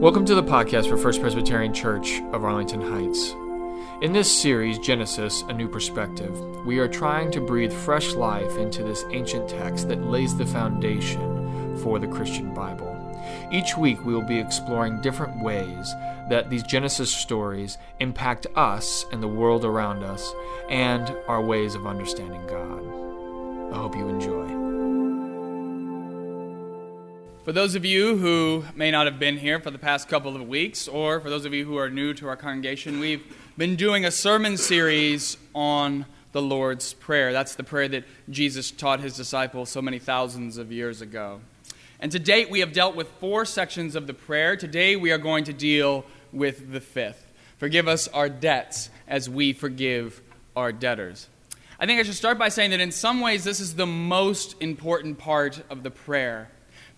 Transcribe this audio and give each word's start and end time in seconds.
Welcome 0.00 0.24
to 0.24 0.34
the 0.34 0.42
podcast 0.42 0.88
for 0.88 0.96
First 0.96 1.20
Presbyterian 1.20 1.74
Church 1.74 2.22
of 2.32 2.42
Arlington 2.42 2.80
Heights. 2.80 3.32
In 4.00 4.14
this 4.14 4.34
series, 4.34 4.78
Genesis 4.78 5.42
A 5.42 5.52
New 5.52 5.68
Perspective, 5.68 6.40
we 6.64 6.78
are 6.78 6.88
trying 6.88 7.30
to 7.32 7.40
breathe 7.42 7.70
fresh 7.70 8.14
life 8.14 8.56
into 8.56 8.82
this 8.82 9.04
ancient 9.10 9.46
text 9.46 9.88
that 9.88 10.02
lays 10.02 10.34
the 10.34 10.46
foundation 10.46 11.76
for 11.82 11.98
the 11.98 12.08
Christian 12.08 12.54
Bible. 12.54 12.96
Each 13.52 13.76
week, 13.76 14.02
we 14.02 14.14
will 14.14 14.26
be 14.26 14.38
exploring 14.38 15.02
different 15.02 15.44
ways 15.44 15.94
that 16.30 16.48
these 16.48 16.62
Genesis 16.62 17.14
stories 17.14 17.76
impact 17.98 18.46
us 18.56 19.04
and 19.12 19.22
the 19.22 19.28
world 19.28 19.66
around 19.66 20.02
us 20.02 20.32
and 20.70 21.14
our 21.28 21.42
ways 21.42 21.74
of 21.74 21.86
understanding 21.86 22.46
God. 22.46 23.70
I 23.70 23.76
hope 23.76 23.94
you 23.94 24.08
enjoy. 24.08 24.59
For 27.42 27.52
those 27.52 27.74
of 27.74 27.86
you 27.86 28.18
who 28.18 28.66
may 28.74 28.90
not 28.90 29.06
have 29.06 29.18
been 29.18 29.38
here 29.38 29.60
for 29.60 29.70
the 29.70 29.78
past 29.78 30.08
couple 30.08 30.36
of 30.36 30.46
weeks, 30.46 30.86
or 30.86 31.20
for 31.20 31.30
those 31.30 31.46
of 31.46 31.54
you 31.54 31.64
who 31.64 31.78
are 31.78 31.88
new 31.88 32.12
to 32.12 32.28
our 32.28 32.36
congregation, 32.36 33.00
we've 33.00 33.24
been 33.56 33.76
doing 33.76 34.04
a 34.04 34.10
sermon 34.10 34.58
series 34.58 35.38
on 35.54 36.04
the 36.32 36.42
Lord's 36.42 36.92
Prayer. 36.92 37.32
That's 37.32 37.54
the 37.54 37.64
prayer 37.64 37.88
that 37.88 38.04
Jesus 38.28 38.70
taught 38.70 39.00
his 39.00 39.16
disciples 39.16 39.70
so 39.70 39.80
many 39.80 39.98
thousands 39.98 40.58
of 40.58 40.70
years 40.70 41.00
ago. 41.00 41.40
And 41.98 42.12
to 42.12 42.18
date, 42.18 42.50
we 42.50 42.60
have 42.60 42.74
dealt 42.74 42.94
with 42.94 43.08
four 43.20 43.46
sections 43.46 43.96
of 43.96 44.06
the 44.06 44.14
prayer. 44.14 44.54
Today, 44.54 44.94
we 44.94 45.10
are 45.10 45.18
going 45.18 45.44
to 45.44 45.54
deal 45.54 46.04
with 46.32 46.70
the 46.70 46.80
fifth 46.80 47.26
Forgive 47.56 47.88
us 47.88 48.06
our 48.08 48.28
debts 48.28 48.90
as 49.08 49.30
we 49.30 49.54
forgive 49.54 50.20
our 50.54 50.72
debtors. 50.72 51.26
I 51.78 51.86
think 51.86 52.00
I 52.00 52.02
should 52.02 52.14
start 52.14 52.38
by 52.38 52.50
saying 52.50 52.72
that 52.72 52.80
in 52.80 52.92
some 52.92 53.22
ways, 53.22 53.44
this 53.44 53.60
is 53.60 53.76
the 53.76 53.86
most 53.86 54.56
important 54.60 55.18
part 55.18 55.62
of 55.70 55.82
the 55.82 55.90
prayer 55.90 56.50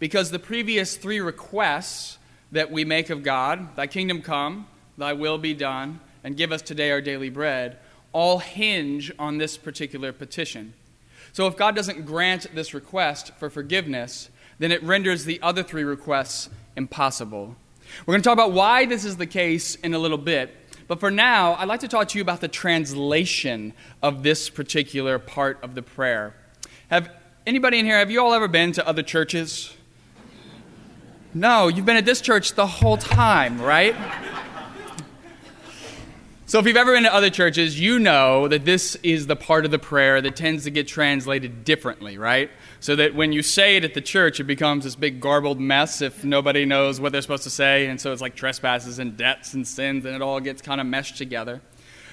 because 0.03 0.33
the 0.33 0.39
previous 0.41 0.97
three 0.97 1.21
requests 1.21 2.19
that 2.51 2.73
we 2.73 2.85
make 2.85 3.09
of 3.09 3.23
God, 3.23 3.77
Thy 3.77 3.87
kingdom 3.87 4.21
come, 4.21 4.67
Thy 4.99 5.13
will 5.13 5.39
be 5.39 5.55
done, 5.55 6.01
and 6.25 6.37
give 6.37 6.51
us 6.51 6.61
today 6.61 6.91
our 6.91 7.01
daily 7.01 7.31
bread, 7.31 7.79
all 8.11 8.41
hinge 8.41 9.13
on 9.17 9.39
this 9.39 9.57
particular 9.57 10.13
petition. 10.13 10.75
So 11.33 11.47
if 11.47 11.57
God 11.57 11.77
doesn't 11.77 12.05
grant 12.05 12.53
this 12.53 12.75
request 12.75 13.31
for 13.39 13.49
forgiveness, 13.49 14.29
then 14.59 14.73
it 14.73 14.83
renders 14.83 15.25
the 15.25 15.41
other 15.41 15.63
three 15.63 15.85
requests 15.85 16.51
impossible. 16.77 17.55
We're 18.05 18.15
going 18.15 18.23
to 18.23 18.29
talk 18.29 18.33
about 18.33 18.51
why 18.51 18.87
this 18.87 19.05
is 19.05 19.19
the 19.19 19.27
case 19.27 19.77
in 19.77 19.95
a 19.95 20.01
little 20.01 20.19
bit. 20.19 20.53
But 20.89 20.99
for 20.99 21.13
now, 21.13 21.55
I'd 21.55 21.69
like 21.69 21.79
to 21.79 21.89
talk 21.89 22.09
to 22.09 22.19
you 22.19 22.23
about 22.23 22.41
the 22.41 22.49
translation 22.49 23.73
of 24.03 24.25
this 24.25 24.51
particular 24.51 25.21
part 25.21 25.63
of 25.63 25.77
the 25.77 25.83
prayer. 25.83 26.35
Have 26.91 27.09
anybody 27.47 27.79
in 27.79 27.87
here, 27.87 27.99
have 27.99 28.11
you 28.11 28.21
all 28.21 28.35
ever 28.35 28.49
been 28.49 28.73
to 28.73 28.85
other 28.85 29.05
churches? 29.05 29.73
No, 31.35 31.69
you've 31.69 31.87
been 31.87 31.97
at 31.97 32.05
this 32.05 32.21
church 32.21 32.55
the 32.55 32.67
whole 32.67 32.99
time, 32.99 33.61
right? 33.61 33.97
So, 36.45 36.59
if 36.59 36.67
you've 36.67 36.77
ever 36.77 36.93
been 36.93 37.05
to 37.05 37.15
other 37.15 37.31
churches, 37.31 37.81
you 37.81 37.99
know 37.99 38.47
that 38.49 38.67
this 38.67 38.97
is 38.97 39.27
the 39.27 39.37
part 39.37 39.65
of 39.65 39.71
the 39.71 39.79
prayer 39.79 40.21
that 40.21 40.37
tends 40.37 40.65
to 40.65 40.71
get 40.71 40.87
translated 40.87 41.65
differently, 41.65 42.19
right? 42.19 42.51
So 42.81 42.95
that 42.97 43.15
when 43.15 43.33
you 43.33 43.43
say 43.43 43.77
it 43.77 43.85
at 43.85 43.95
the 43.95 44.03
church, 44.03 44.41
it 44.41 44.45
becomes 44.45 44.85
this 44.85 44.95
big 44.95 45.19
garbled 45.21 45.59
mess 45.59 46.03
if 46.03 46.23
nobody 46.23 46.67
knows 46.67 47.01
what 47.01 47.13
they're 47.13 47.23
supposed 47.23 47.45
to 47.45 47.51
say. 47.51 47.87
And 47.87 47.99
so 47.99 48.13
it's 48.13 48.21
like 48.21 48.35
trespasses 48.35 48.99
and 48.99 49.17
debts 49.17 49.55
and 49.55 49.67
sins, 49.67 50.05
and 50.05 50.15
it 50.15 50.21
all 50.21 50.41
gets 50.41 50.61
kind 50.61 50.83
of 50.83 50.87
meshed 50.87 51.17
together. 51.17 51.63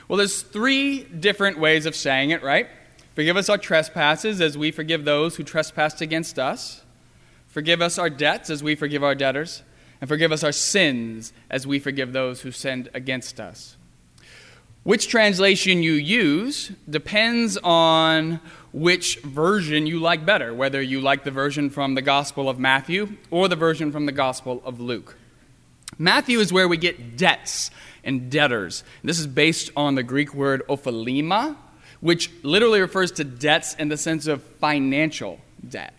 Well, 0.08 0.16
there's 0.16 0.42
three 0.42 1.04
different 1.04 1.60
ways 1.60 1.86
of 1.86 1.94
saying 1.94 2.30
it, 2.30 2.42
right? 2.42 2.70
Forgive 3.16 3.36
us 3.36 3.50
our 3.50 3.58
trespasses 3.58 4.40
as 4.40 4.58
we 4.58 4.72
forgive 4.72 5.04
those 5.04 5.36
who 5.36 5.44
trespass 5.44 6.00
against 6.00 6.40
us. 6.40 6.79
Forgive 7.60 7.82
us 7.82 7.98
our 7.98 8.10
debts 8.10 8.50
as 8.50 8.64
we 8.64 8.74
forgive 8.76 9.04
our 9.04 9.14
debtors, 9.14 9.64
and 10.00 10.08
forgive 10.08 10.32
us 10.32 10.46
our 10.46 10.52
sins 10.54 11.34
as 11.50 11.68
we 11.68 11.78
forgive 11.78 12.14
those 12.14 12.40
who 12.40 12.54
sinned 12.54 12.88
against 12.94 13.38
us. 13.38 13.76
Which 14.84 15.10
translation 15.10 15.84
you 15.84 15.92
use 15.92 16.72
depends 16.90 17.58
on 17.58 18.40
which 18.72 19.20
version 19.20 19.88
you 19.88 20.00
like 20.00 20.26
better, 20.26 20.54
whether 20.54 20.82
you 20.82 21.02
like 21.02 21.26
the 21.26 21.32
version 21.32 21.70
from 21.70 21.96
the 21.96 22.02
Gospel 22.02 22.48
of 22.48 22.60
Matthew 22.60 23.18
or 23.30 23.50
the 23.50 23.58
version 23.58 23.92
from 23.92 24.06
the 24.06 24.14
Gospel 24.14 24.62
of 24.64 24.80
Luke. 24.80 25.18
Matthew 25.98 26.40
is 26.40 26.54
where 26.54 26.70
we 26.70 26.78
get 26.78 27.18
debts 27.18 27.72
and 28.06 28.32
debtors. 28.32 28.86
This 29.04 29.20
is 29.20 29.28
based 29.28 29.70
on 29.76 29.96
the 29.96 30.04
Greek 30.04 30.34
word 30.34 30.64
ophelema, 30.70 31.58
which 32.00 32.32
literally 32.42 32.80
refers 32.80 33.12
to 33.12 33.26
debts 33.26 33.74
in 33.74 33.90
the 33.90 33.98
sense 33.98 34.28
of 34.28 34.42
financial 34.44 35.42
debt. 35.68 35.99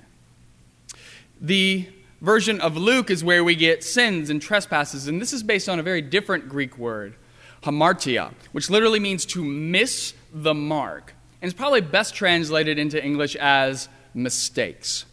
The 1.41 1.89
version 2.21 2.61
of 2.61 2.77
Luke 2.77 3.11
is 3.11 3.25
where 3.25 3.43
we 3.43 3.55
get 3.55 3.83
sins 3.83 4.29
and 4.29 4.43
trespasses, 4.43 5.09
and 5.09 5.21
this 5.21 5.33
is 5.33 5.43
based 5.43 5.69
on 5.69 5.79
a 5.79 5.83
very 5.83 6.03
different 6.03 6.49
Greek 6.49 6.77
word, 6.77 7.15
hamartia, 7.63 8.33
which 8.53 8.69
literally 8.69 9.01
means 9.01 9.25
to 9.27 9.43
miss 9.43 10.13
the 10.33 10.53
mark. 10.53 11.15
And 11.41 11.51
it's 11.51 11.59
probably 11.59 11.81
best 11.81 12.15
translated 12.15 12.79
into 12.79 13.03
English 13.03 13.37
as 13.37 13.89
mistakes. 14.13 15.07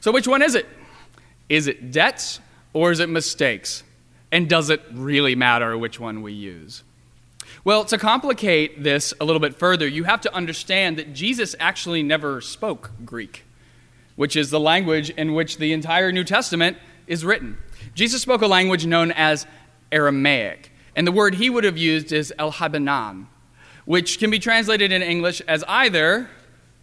So, 0.00 0.10
which 0.10 0.26
one 0.26 0.40
is 0.40 0.54
it? 0.54 0.66
Is 1.50 1.66
it 1.66 1.90
debts 1.90 2.40
or 2.72 2.90
is 2.90 3.00
it 3.00 3.08
mistakes? 3.08 3.82
And 4.32 4.48
does 4.48 4.70
it 4.70 4.82
really 4.92 5.34
matter 5.34 5.76
which 5.76 6.00
one 6.00 6.22
we 6.22 6.32
use? 6.32 6.82
Well, 7.64 7.84
to 7.86 7.98
complicate 7.98 8.82
this 8.82 9.12
a 9.20 9.24
little 9.24 9.40
bit 9.40 9.58
further, 9.58 9.86
you 9.86 10.04
have 10.04 10.20
to 10.22 10.34
understand 10.34 10.96
that 10.98 11.12
Jesus 11.12 11.54
actually 11.58 12.02
never 12.02 12.40
spoke 12.40 12.90
Greek 13.04 13.44
which 14.18 14.34
is 14.34 14.50
the 14.50 14.58
language 14.58 15.10
in 15.10 15.32
which 15.32 15.58
the 15.58 15.72
entire 15.72 16.10
New 16.10 16.24
Testament 16.24 16.76
is 17.06 17.24
written. 17.24 17.56
Jesus 17.94 18.20
spoke 18.20 18.42
a 18.42 18.48
language 18.48 18.84
known 18.84 19.12
as 19.12 19.46
Aramaic, 19.92 20.72
and 20.96 21.06
the 21.06 21.12
word 21.12 21.36
he 21.36 21.48
would 21.48 21.62
have 21.62 21.78
used 21.78 22.10
is 22.10 22.34
El 22.36 22.50
Habanan, 22.50 23.26
which 23.84 24.18
can 24.18 24.28
be 24.28 24.40
translated 24.40 24.90
in 24.90 25.02
English 25.02 25.40
as 25.42 25.62
either 25.68 26.28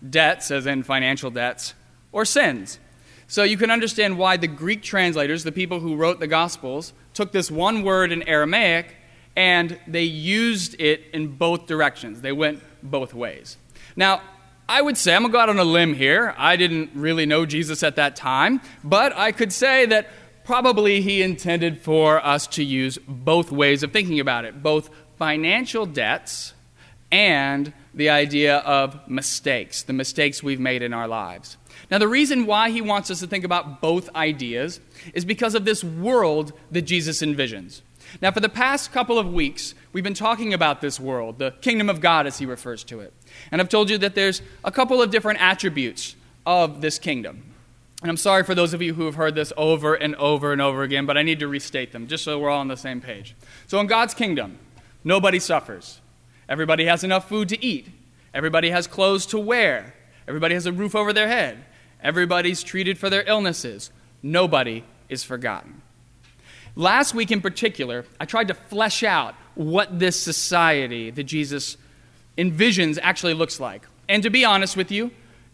debts, 0.10 0.50
as 0.50 0.66
in 0.66 0.82
financial 0.82 1.30
debts, 1.30 1.74
or 2.14 2.24
sins. 2.24 2.80
So 3.28 3.44
you 3.44 3.58
can 3.58 3.70
understand 3.70 4.18
why 4.18 4.38
the 4.38 4.48
Greek 4.48 4.82
translators, 4.82 5.44
the 5.44 5.52
people 5.52 5.82
who 5.82 5.98
wrote 5.98 6.22
the 6.22 6.28
Gospels, 6.28 6.94
took 7.14 7.34
this 7.34 7.52
one 7.52 7.84
word 7.84 8.14
in 8.14 8.24
Aramaic 8.30 8.96
and 9.36 9.78
they 9.88 10.04
used 10.04 10.80
it 10.80 11.08
in 11.12 11.36
both 11.36 11.68
directions. 11.68 12.22
They 12.22 12.32
went 12.32 12.64
both 12.82 13.14
ways. 13.14 13.58
Now, 13.98 14.22
I 14.68 14.82
would 14.82 14.98
say, 14.98 15.16
I'm 15.16 15.22
going 15.22 15.32
to 15.32 15.38
go 15.38 15.40
out 15.40 15.50
on 15.50 15.60
a 15.60 15.64
limb 15.64 15.94
here. 15.94 16.34
I 16.38 16.56
didn't 16.56 16.92
really 16.96 17.26
know 17.26 17.46
Jesus 17.46 17.84
at 17.84 17.98
that 17.98 18.16
time, 18.16 18.62
but 18.84 19.16
I 19.16 19.32
could 19.32 19.54
say 19.54 19.86
that 19.86 20.10
probably 20.44 21.02
he 21.02 21.22
intended 21.22 21.82
for 21.82 22.24
us 22.26 22.48
to 22.48 22.64
use 22.64 22.98
both 23.08 23.52
ways 23.52 23.84
of 23.84 23.92
thinking 23.92 24.20
about 24.20 24.46
it 24.46 24.62
both 24.62 24.90
financial 25.18 25.86
debts 25.86 26.54
and 27.12 27.74
the 27.94 28.10
idea 28.10 28.58
of 28.58 29.08
mistakes, 29.08 29.84
the 29.84 29.94
mistakes 29.94 30.44
we've 30.44 30.60
made 30.60 30.82
in 30.82 30.94
our 30.94 31.08
lives. 31.08 31.58
Now, 31.90 31.98
the 31.98 32.08
reason 32.08 32.46
why 32.46 32.72
he 32.72 32.82
wants 32.82 33.12
us 33.12 33.20
to 33.20 33.28
think 33.28 33.46
about 33.46 33.80
both 33.80 34.14
ideas 34.16 34.80
is 35.14 35.24
because 35.24 35.56
of 35.56 35.66
this 35.66 35.84
world 35.84 36.52
that 36.72 36.82
Jesus 36.82 37.22
envisions. 37.22 37.82
Now, 38.22 38.32
for 38.32 38.40
the 38.40 38.50
past 38.50 38.92
couple 38.92 39.18
of 39.18 39.32
weeks, 39.32 39.74
we've 39.94 40.04
been 40.04 40.14
talking 40.14 40.54
about 40.54 40.82
this 40.82 41.00
world, 41.00 41.40
the 41.40 41.52
kingdom 41.62 41.90
of 41.90 42.02
God 42.02 42.28
as 42.28 42.38
he 42.38 42.46
refers 42.46 42.84
to 42.86 43.00
it. 43.00 43.14
And 43.52 43.62
I've 43.62 43.70
told 43.70 43.90
you 43.90 43.98
that 44.00 44.16
there's 44.16 44.42
a 44.64 44.72
couple 44.72 45.02
of 45.02 45.12
different 45.12 45.42
attributes 45.42 46.16
of 46.46 46.82
this 46.82 47.00
kingdom. 47.00 47.44
And 48.02 48.10
I'm 48.10 48.18
sorry 48.18 48.44
for 48.44 48.54
those 48.54 48.74
of 48.74 48.82
you 48.82 48.94
who 48.94 49.06
have 49.06 49.16
heard 49.16 49.36
this 49.36 49.52
over 49.58 49.96
and 49.96 50.16
over 50.16 50.52
and 50.52 50.62
over 50.62 50.84
again, 50.84 51.06
but 51.06 51.18
I 51.18 51.24
need 51.24 51.40
to 51.40 51.48
restate 51.48 51.92
them 51.92 52.08
just 52.08 52.24
so 52.24 52.38
we're 52.38 52.50
all 52.50 52.60
on 52.60 52.68
the 52.68 52.78
same 52.78 53.02
page. 53.02 53.36
So, 53.68 53.80
in 53.80 53.88
God's 53.88 54.14
kingdom, 54.14 54.60
nobody 55.04 55.40
suffers. 55.40 56.02
Everybody 56.48 56.86
has 56.86 57.04
enough 57.04 57.28
food 57.28 57.50
to 57.50 57.66
eat. 57.66 57.88
Everybody 58.34 58.70
has 58.70 58.86
clothes 58.86 59.26
to 59.28 59.40
wear. 59.40 59.96
Everybody 60.28 60.54
has 60.54 60.66
a 60.66 60.72
roof 60.72 60.94
over 60.94 61.14
their 61.14 61.28
head. 61.28 61.66
Everybody's 62.02 62.62
treated 62.62 63.00
for 63.00 63.10
their 63.10 63.24
illnesses. 63.26 63.90
Nobody 64.22 64.84
is 65.10 65.24
forgotten. 65.24 65.82
Last 66.76 67.14
week 67.14 67.32
in 67.32 67.40
particular, 67.40 68.06
I 68.20 68.26
tried 68.26 68.50
to 68.50 68.54
flesh 68.54 69.02
out 69.02 69.36
what 69.56 69.98
this 69.98 70.20
society 70.20 71.10
that 71.10 71.24
Jesus 71.24 71.78
envisions 72.38 73.00
actually 73.02 73.34
looks 73.34 73.60
like. 73.60 73.84
And 74.10 74.22
to 74.24 74.30
be 74.30 74.44
honest 74.44 74.76
with 74.76 74.92
you, 74.92 75.12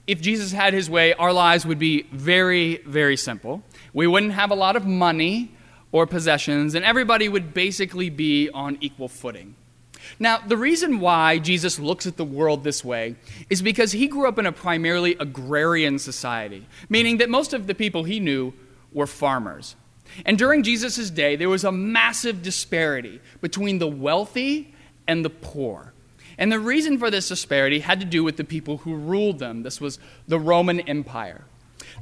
if 0.07 0.19
Jesus 0.19 0.51
had 0.51 0.73
his 0.73 0.89
way, 0.89 1.13
our 1.13 1.31
lives 1.31 1.65
would 1.65 1.77
be 1.77 2.03
very, 2.11 2.77
very 2.77 3.15
simple. 3.15 3.61
We 3.93 4.07
wouldn't 4.07 4.33
have 4.33 4.49
a 4.49 4.55
lot 4.55 4.75
of 4.75 4.85
money 4.85 5.55
or 5.91 6.07
possessions, 6.07 6.73
and 6.73 6.83
everybody 6.83 7.29
would 7.29 7.53
basically 7.53 8.09
be 8.09 8.49
on 8.49 8.77
equal 8.81 9.07
footing. 9.07 9.55
Now, 10.19 10.39
the 10.39 10.57
reason 10.57 10.99
why 10.99 11.37
Jesus 11.37 11.77
looks 11.77 12.07
at 12.07 12.17
the 12.17 12.25
world 12.25 12.63
this 12.63 12.83
way 12.83 13.15
is 13.49 13.61
because 13.61 13.91
he 13.91 14.07
grew 14.07 14.27
up 14.27 14.39
in 14.39 14.47
a 14.47 14.51
primarily 14.51 15.15
agrarian 15.19 15.99
society, 15.99 16.67
meaning 16.89 17.17
that 17.17 17.29
most 17.29 17.53
of 17.53 17.67
the 17.67 17.75
people 17.75 18.03
he 18.03 18.19
knew 18.19 18.53
were 18.91 19.05
farmers. 19.05 19.75
And 20.25 20.37
during 20.37 20.63
Jesus' 20.63 21.09
day, 21.09 21.35
there 21.35 21.49
was 21.49 21.63
a 21.63 21.71
massive 21.71 22.41
disparity 22.41 23.21
between 23.39 23.79
the 23.79 23.87
wealthy 23.87 24.73
and 25.07 25.23
the 25.23 25.29
poor. 25.29 25.93
And 26.37 26.51
the 26.51 26.59
reason 26.59 26.97
for 26.97 27.11
this 27.11 27.27
disparity 27.27 27.79
had 27.79 27.99
to 27.99 28.05
do 28.05 28.23
with 28.23 28.37
the 28.37 28.43
people 28.43 28.77
who 28.77 28.95
ruled 28.95 29.39
them. 29.39 29.63
This 29.63 29.79
was 29.79 29.99
the 30.27 30.39
Roman 30.39 30.79
Empire. 30.81 31.45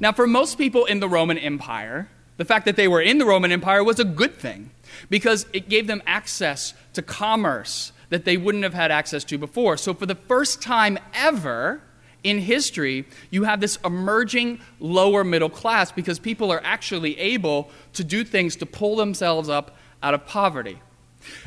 Now, 0.00 0.12
for 0.12 0.26
most 0.26 0.56
people 0.58 0.84
in 0.86 1.00
the 1.00 1.08
Roman 1.08 1.38
Empire, 1.38 2.08
the 2.36 2.44
fact 2.44 2.64
that 2.64 2.76
they 2.76 2.88
were 2.88 3.02
in 3.02 3.18
the 3.18 3.26
Roman 3.26 3.52
Empire 3.52 3.84
was 3.84 4.00
a 4.00 4.04
good 4.04 4.34
thing 4.34 4.70
because 5.08 5.46
it 5.52 5.68
gave 5.68 5.86
them 5.86 6.02
access 6.06 6.74
to 6.94 7.02
commerce 7.02 7.92
that 8.08 8.24
they 8.24 8.36
wouldn't 8.36 8.64
have 8.64 8.74
had 8.74 8.90
access 8.90 9.24
to 9.24 9.38
before. 9.38 9.76
So, 9.76 9.94
for 9.94 10.06
the 10.06 10.14
first 10.14 10.62
time 10.62 10.98
ever 11.14 11.82
in 12.22 12.38
history, 12.38 13.06
you 13.30 13.44
have 13.44 13.60
this 13.60 13.78
emerging 13.84 14.60
lower 14.78 15.24
middle 15.24 15.50
class 15.50 15.92
because 15.92 16.18
people 16.18 16.50
are 16.50 16.60
actually 16.64 17.18
able 17.18 17.70
to 17.94 18.04
do 18.04 18.24
things 18.24 18.56
to 18.56 18.66
pull 18.66 18.96
themselves 18.96 19.48
up 19.48 19.76
out 20.02 20.14
of 20.14 20.26
poverty. 20.26 20.80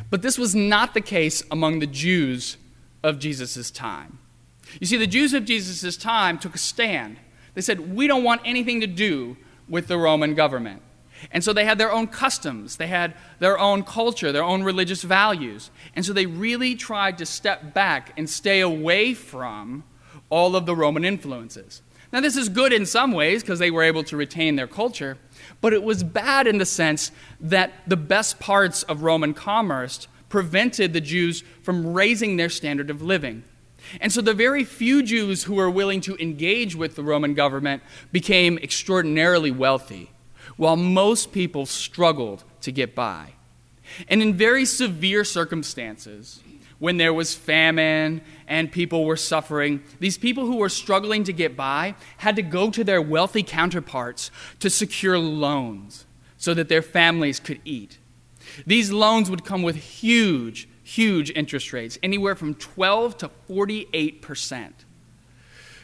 But 0.10 0.22
this 0.22 0.38
was 0.38 0.54
not 0.54 0.94
the 0.94 1.02
case 1.02 1.44
among 1.52 1.80
the 1.80 1.88
Jews 1.88 2.58
of 3.02 3.20
Jesus' 3.20 3.72
time. 3.72 4.20
You 4.80 4.88
see, 4.88 4.98
the 4.98 5.08
Jews 5.08 5.34
of 5.34 5.46
Jesus' 5.46 5.98
time 5.98 6.38
took 6.38 6.56
a 6.56 6.60
stand. 6.60 7.18
They 7.54 7.62
said, 7.62 7.96
We 7.96 8.08
don't 8.08 8.24
want 8.24 8.42
anything 8.46 8.82
to 8.82 8.88
do 8.88 9.38
with 9.68 9.88
the 9.88 9.98
Roman 9.98 10.36
government. 10.36 10.82
And 11.32 11.44
so 11.44 11.54
they 11.54 11.66
had 11.66 11.78
their 11.78 11.92
own 11.92 12.08
customs, 12.08 12.78
they 12.78 12.88
had 12.88 13.14
their 13.40 13.58
own 13.58 13.84
culture, 13.84 14.32
their 14.32 14.44
own 14.44 14.64
religious 14.64 15.04
values. 15.04 15.72
And 15.96 16.06
so 16.06 16.12
they 16.12 16.26
really 16.26 16.76
tried 16.76 17.18
to 17.20 17.26
step 17.26 17.74
back 17.74 18.14
and 18.18 18.30
stay 18.30 18.60
away 18.60 19.14
from 19.14 19.84
all 20.34 20.56
of 20.56 20.66
the 20.66 20.76
Roman 20.76 21.06
influences. 21.06 21.84
Now, 22.12 22.20
this 22.20 22.36
is 22.36 22.50
good 22.50 22.74
in 22.74 22.88
some 22.88 23.12
ways 23.12 23.44
because 23.44 23.60
they 23.60 23.70
were 23.70 23.84
able 23.84 24.04
to 24.06 24.18
retain 24.18 24.56
their 24.56 24.68
culture, 24.68 25.20
but 25.62 25.74
it 25.74 25.84
was 25.84 26.04
bad 26.04 26.48
in 26.48 26.58
the 26.58 26.66
sense 26.66 27.12
that 27.40 27.72
the 27.86 27.98
best 27.98 28.40
parts 28.40 28.82
of 28.84 29.04
Roman 29.04 29.36
commerce 29.36 30.08
prevented 30.30 30.92
the 30.92 31.02
Jews 31.02 31.44
from 31.62 31.94
raising 31.94 32.38
their 32.38 32.50
standard 32.50 32.90
of 32.90 33.04
living. 33.04 33.44
And 34.02 34.12
so 34.12 34.22
the 34.22 34.34
very 34.34 34.64
few 34.64 35.04
Jews 35.04 35.44
who 35.44 35.54
were 35.54 35.70
willing 35.70 36.02
to 36.02 36.16
engage 36.16 36.76
with 36.76 36.96
the 36.96 37.04
Roman 37.04 37.36
government 37.36 37.84
became 38.12 38.58
extraordinarily 38.58 39.52
wealthy, 39.52 40.10
while 40.58 40.76
most 40.76 41.32
people 41.32 41.68
struggled 41.68 42.44
to 42.62 42.72
get 42.72 42.96
by. 42.96 43.34
And 44.08 44.22
in 44.24 44.34
very 44.34 44.66
severe 44.66 45.24
circumstances, 45.24 46.42
when 46.84 46.98
there 46.98 47.14
was 47.14 47.34
famine 47.34 48.20
and 48.46 48.70
people 48.70 49.06
were 49.06 49.16
suffering, 49.16 49.82
these 50.02 50.18
people 50.18 50.46
who 50.46 50.58
were 50.58 50.68
struggling 50.68 51.24
to 51.24 51.32
get 51.32 51.56
by 51.56 51.96
had 52.18 52.36
to 52.36 52.42
go 52.42 52.70
to 52.70 52.84
their 52.84 53.02
wealthy 53.02 53.42
counterparts 53.42 54.30
to 54.60 54.70
secure 54.70 55.18
loans 55.18 56.06
so 56.36 56.54
that 56.54 56.68
their 56.68 56.82
families 56.82 57.40
could 57.40 57.62
eat. 57.64 58.00
These 58.68 58.92
loans 58.92 59.30
would 59.30 59.46
come 59.46 59.64
with 59.64 59.78
huge, 59.78 60.68
huge 60.84 61.32
interest 61.32 61.72
rates, 61.72 61.98
anywhere 62.04 62.36
from 62.36 62.54
12 62.54 63.18
to 63.20 63.30
48 63.48 64.22
percent. 64.22 64.84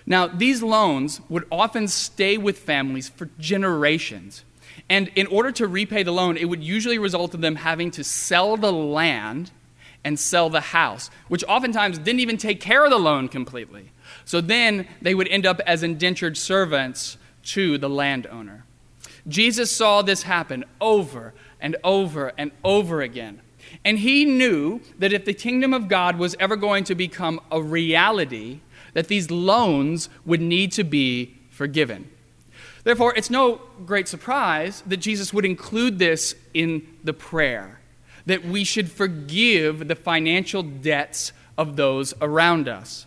Now, 0.05 0.27
these 0.27 0.61
loans 0.61 1.21
would 1.29 1.47
often 1.49 1.87
stay 1.87 2.37
with 2.37 2.59
families 2.59 3.07
for 3.07 3.29
generations. 3.39 4.43
And 4.89 5.07
in 5.15 5.27
order 5.27 5.53
to 5.53 5.65
repay 5.65 6.03
the 6.03 6.11
loan, 6.11 6.35
it 6.35 6.49
would 6.49 6.61
usually 6.61 6.97
result 6.97 7.33
in 7.33 7.39
them 7.39 7.55
having 7.55 7.89
to 7.91 8.03
sell 8.03 8.57
the 8.57 8.73
land 8.73 9.51
and 10.03 10.19
sell 10.19 10.49
the 10.49 10.61
house, 10.61 11.09
which 11.27 11.43
oftentimes 11.47 11.97
didn't 11.97 12.21
even 12.21 12.37
take 12.37 12.61
care 12.61 12.83
of 12.85 12.91
the 12.91 12.97
loan 12.97 13.27
completely. 13.27 13.91
So 14.25 14.41
then 14.41 14.87
they 15.01 15.13
would 15.13 15.27
end 15.27 15.45
up 15.45 15.59
as 15.65 15.83
indentured 15.83 16.37
servants 16.37 17.17
to 17.43 17.77
the 17.77 17.89
landowner. 17.89 18.65
Jesus 19.27 19.75
saw 19.75 20.01
this 20.01 20.23
happen 20.23 20.65
over 20.79 21.33
and 21.59 21.75
over 21.83 22.31
and 22.37 22.51
over 22.63 23.01
again. 23.01 23.41
And 23.85 23.99
he 23.99 24.25
knew 24.25 24.81
that 24.97 25.13
if 25.13 25.25
the 25.25 25.33
kingdom 25.33 25.73
of 25.73 25.87
God 25.87 26.17
was 26.17 26.35
ever 26.39 26.55
going 26.55 26.83
to 26.85 26.95
become 26.95 27.39
a 27.51 27.61
reality, 27.61 28.61
that 28.93 29.07
these 29.07 29.29
loans 29.29 30.09
would 30.25 30.41
need 30.41 30.71
to 30.73 30.83
be 30.83 31.37
forgiven. 31.49 32.09
Therefore, 32.83 33.13
it's 33.15 33.29
no 33.29 33.61
great 33.85 34.07
surprise 34.07 34.81
that 34.87 34.97
Jesus 34.97 35.33
would 35.33 35.45
include 35.45 35.99
this 35.99 36.33
in 36.53 36.87
the 37.03 37.13
prayer, 37.13 37.78
that 38.29 38.45
we 38.45 38.63
should 38.63 38.91
forgive 38.91 39.87
the 39.87 39.95
financial 39.95 40.63
debts 40.63 41.33
of 41.57 41.75
those 41.75 42.13
around 42.21 42.67
us. 42.67 43.05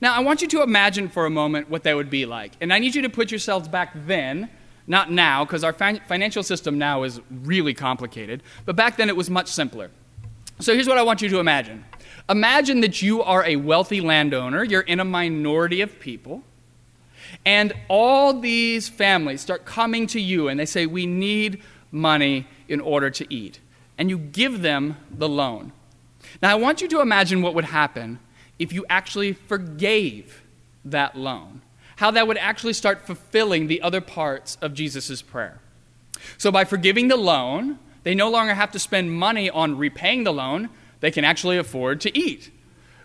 Now, 0.00 0.14
I 0.14 0.20
want 0.20 0.42
you 0.42 0.48
to 0.48 0.62
imagine 0.62 1.08
for 1.08 1.26
a 1.26 1.30
moment 1.30 1.70
what 1.70 1.82
that 1.84 1.96
would 1.96 2.10
be 2.10 2.26
like. 2.26 2.52
And 2.60 2.72
I 2.72 2.78
need 2.78 2.94
you 2.94 3.02
to 3.02 3.08
put 3.08 3.30
yourselves 3.30 3.68
back 3.68 3.92
then 4.06 4.50
not 4.88 5.12
now, 5.12 5.44
because 5.44 5.62
our 5.62 5.72
financial 5.74 6.42
system 6.42 6.78
now 6.78 7.02
is 7.02 7.20
really 7.30 7.74
complicated, 7.74 8.42
but 8.64 8.74
back 8.74 8.96
then 8.96 9.10
it 9.10 9.16
was 9.16 9.28
much 9.28 9.48
simpler. 9.48 9.90
So 10.60 10.72
here's 10.72 10.88
what 10.88 10.96
I 10.96 11.02
want 11.02 11.22
you 11.22 11.28
to 11.28 11.38
imagine 11.38 11.84
Imagine 12.30 12.80
that 12.80 13.00
you 13.00 13.22
are 13.22 13.44
a 13.44 13.56
wealthy 13.56 14.00
landowner, 14.00 14.64
you're 14.64 14.80
in 14.82 14.98
a 14.98 15.04
minority 15.04 15.82
of 15.82 15.98
people, 16.00 16.42
and 17.44 17.74
all 17.88 18.40
these 18.40 18.88
families 18.88 19.42
start 19.42 19.64
coming 19.66 20.06
to 20.08 20.20
you 20.20 20.48
and 20.48 20.58
they 20.58 20.66
say, 20.66 20.86
We 20.86 21.06
need 21.06 21.62
money 21.92 22.46
in 22.66 22.80
order 22.80 23.10
to 23.10 23.32
eat. 23.32 23.60
And 23.98 24.08
you 24.08 24.16
give 24.16 24.62
them 24.62 24.96
the 25.10 25.28
loan. 25.28 25.72
Now, 26.40 26.52
I 26.52 26.54
want 26.54 26.80
you 26.80 26.88
to 26.88 27.00
imagine 27.00 27.42
what 27.42 27.54
would 27.54 27.66
happen 27.66 28.20
if 28.58 28.72
you 28.72 28.86
actually 28.88 29.32
forgave 29.32 30.42
that 30.84 31.16
loan 31.16 31.62
how 31.98 32.12
that 32.12 32.28
would 32.28 32.38
actually 32.38 32.72
start 32.72 33.04
fulfilling 33.04 33.66
the 33.66 33.82
other 33.82 34.00
parts 34.00 34.56
of 34.62 34.72
Jesus' 34.72 35.20
prayer. 35.20 35.58
So, 36.36 36.52
by 36.52 36.64
forgiving 36.64 37.08
the 37.08 37.16
loan, 37.16 37.80
they 38.04 38.14
no 38.14 38.30
longer 38.30 38.54
have 38.54 38.70
to 38.72 38.78
spend 38.78 39.12
money 39.12 39.50
on 39.50 39.76
repaying 39.76 40.22
the 40.22 40.32
loan, 40.32 40.70
they 41.00 41.10
can 41.10 41.24
actually 41.24 41.58
afford 41.58 42.00
to 42.02 42.16
eat. 42.16 42.52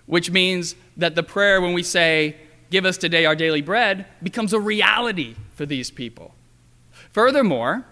Which 0.05 0.29
means 0.29 0.75
that 0.95 1.15
the 1.15 1.23
prayer, 1.23 1.59
when 1.59 1.73
we 1.73 1.81
say, 1.81 2.37
Give 2.69 2.85
us 2.85 2.97
today 2.97 3.25
our 3.25 3.35
daily 3.35 3.61
bread, 3.61 4.05
becomes 4.21 4.53
a 4.53 4.59
reality 4.59 5.35
for 5.55 5.65
these 5.65 5.89
people. 5.89 6.35
Furthermore, 7.11 7.85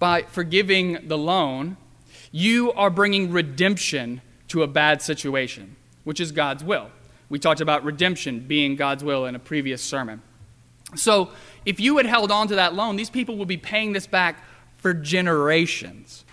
by 0.00 0.22
forgiving 0.22 1.06
the 1.06 1.18
loan, 1.18 1.76
you 2.36 2.70
are 2.74 2.90
bringing 2.90 3.32
redemption 3.32 4.20
to 4.48 4.62
a 4.62 4.66
bad 4.66 5.00
situation, 5.00 5.74
which 6.04 6.20
is 6.20 6.32
God's 6.32 6.62
will. 6.62 6.90
We 7.30 7.38
talked 7.38 7.62
about 7.62 7.82
redemption 7.82 8.40
being 8.40 8.76
God's 8.76 9.02
will 9.02 9.24
in 9.24 9.34
a 9.34 9.38
previous 9.38 9.80
sermon. 9.80 10.20
So, 10.94 11.30
if 11.64 11.80
you 11.80 11.96
had 11.96 12.04
held 12.04 12.30
on 12.30 12.48
to 12.48 12.56
that 12.56 12.74
loan, 12.74 12.96
these 12.96 13.08
people 13.08 13.38
would 13.38 13.48
be 13.48 13.56
paying 13.56 13.94
this 13.94 14.06
back 14.06 14.44
for 14.76 14.92
generations. 14.92 16.26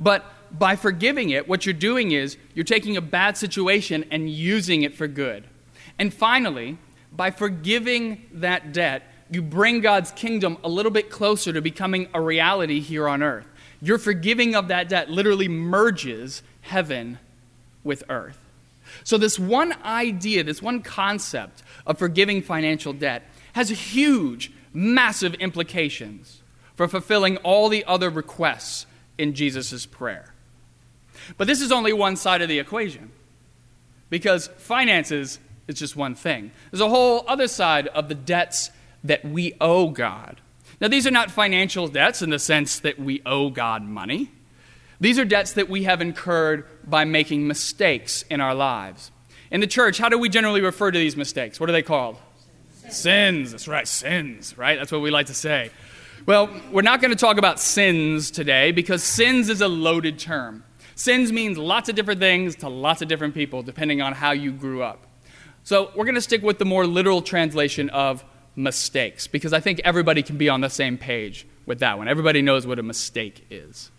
But 0.00 0.24
by 0.50 0.74
forgiving 0.74 1.30
it, 1.30 1.46
what 1.46 1.64
you're 1.64 1.72
doing 1.72 2.10
is 2.10 2.36
you're 2.54 2.64
taking 2.64 2.96
a 2.96 3.00
bad 3.00 3.36
situation 3.36 4.04
and 4.10 4.28
using 4.28 4.82
it 4.82 4.96
for 4.96 5.06
good. 5.06 5.44
And 6.00 6.12
finally, 6.12 6.78
by 7.12 7.30
forgiving 7.30 8.26
that 8.32 8.72
debt, 8.72 9.04
you 9.30 9.40
bring 9.40 9.80
God's 9.80 10.10
kingdom 10.10 10.58
a 10.64 10.68
little 10.68 10.90
bit 10.90 11.10
closer 11.10 11.52
to 11.52 11.62
becoming 11.62 12.08
a 12.12 12.20
reality 12.20 12.80
here 12.80 13.08
on 13.08 13.22
earth. 13.22 13.46
Your 13.84 13.98
forgiving 13.98 14.54
of 14.54 14.68
that 14.68 14.88
debt 14.88 15.10
literally 15.10 15.46
merges 15.46 16.42
heaven 16.62 17.18
with 17.84 18.02
earth. 18.08 18.38
So, 19.02 19.18
this 19.18 19.38
one 19.38 19.74
idea, 19.84 20.42
this 20.42 20.62
one 20.62 20.80
concept 20.80 21.62
of 21.86 21.98
forgiving 21.98 22.40
financial 22.40 22.94
debt 22.94 23.28
has 23.52 23.68
huge, 23.68 24.50
massive 24.72 25.34
implications 25.34 26.40
for 26.74 26.88
fulfilling 26.88 27.36
all 27.38 27.68
the 27.68 27.84
other 27.84 28.08
requests 28.08 28.86
in 29.18 29.34
Jesus' 29.34 29.84
prayer. 29.84 30.32
But 31.36 31.46
this 31.46 31.60
is 31.60 31.70
only 31.70 31.92
one 31.92 32.16
side 32.16 32.40
of 32.40 32.48
the 32.48 32.58
equation 32.58 33.10
because 34.08 34.46
finances 34.56 35.38
is 35.68 35.78
just 35.78 35.94
one 35.94 36.14
thing. 36.14 36.52
There's 36.70 36.80
a 36.80 36.88
whole 36.88 37.26
other 37.28 37.48
side 37.48 37.88
of 37.88 38.08
the 38.08 38.14
debts 38.14 38.70
that 39.02 39.26
we 39.26 39.52
owe 39.60 39.90
God. 39.90 40.40
Now, 40.80 40.88
these 40.88 41.06
are 41.06 41.10
not 41.10 41.30
financial 41.30 41.88
debts 41.88 42.22
in 42.22 42.30
the 42.30 42.38
sense 42.38 42.80
that 42.80 42.98
we 42.98 43.22
owe 43.24 43.50
God 43.50 43.82
money. 43.84 44.30
These 45.00 45.18
are 45.18 45.24
debts 45.24 45.52
that 45.52 45.68
we 45.68 45.84
have 45.84 46.00
incurred 46.00 46.66
by 46.88 47.04
making 47.04 47.46
mistakes 47.46 48.22
in 48.30 48.40
our 48.40 48.54
lives. 48.54 49.10
In 49.50 49.60
the 49.60 49.66
church, 49.66 49.98
how 49.98 50.08
do 50.08 50.18
we 50.18 50.28
generally 50.28 50.60
refer 50.60 50.90
to 50.90 50.98
these 50.98 51.16
mistakes? 51.16 51.60
What 51.60 51.68
are 51.68 51.72
they 51.72 51.82
called? 51.82 52.16
Sins. 52.82 52.96
sins. 52.96 53.50
That's 53.52 53.68
right, 53.68 53.86
sins, 53.86 54.58
right? 54.58 54.78
That's 54.78 54.92
what 54.92 55.00
we 55.00 55.10
like 55.10 55.26
to 55.26 55.34
say. 55.34 55.70
Well, 56.26 56.48
we're 56.72 56.82
not 56.82 57.00
going 57.00 57.10
to 57.10 57.16
talk 57.16 57.36
about 57.36 57.60
sins 57.60 58.30
today 58.30 58.72
because 58.72 59.02
sins 59.02 59.48
is 59.48 59.60
a 59.60 59.68
loaded 59.68 60.18
term. 60.18 60.64
Sins 60.94 61.32
means 61.32 61.58
lots 61.58 61.88
of 61.88 61.96
different 61.96 62.20
things 62.20 62.56
to 62.56 62.68
lots 62.68 63.02
of 63.02 63.08
different 63.08 63.34
people 63.34 63.62
depending 63.62 64.00
on 64.00 64.12
how 64.12 64.32
you 64.32 64.52
grew 64.52 64.82
up. 64.82 65.06
So 65.64 65.90
we're 65.94 66.04
going 66.04 66.14
to 66.14 66.20
stick 66.20 66.42
with 66.42 66.58
the 66.58 66.64
more 66.64 66.86
literal 66.86 67.20
translation 67.20 67.90
of 67.90 68.24
mistakes 68.56 69.26
because 69.26 69.52
I 69.52 69.60
think 69.60 69.80
everybody 69.84 70.22
can 70.22 70.36
be 70.36 70.48
on 70.48 70.60
the 70.60 70.70
same 70.70 70.98
page 70.98 71.46
with 71.66 71.80
that 71.80 71.98
one. 71.98 72.08
Everybody 72.08 72.42
knows 72.42 72.66
what 72.66 72.78
a 72.78 72.82
mistake 72.82 73.44
is. 73.50 73.90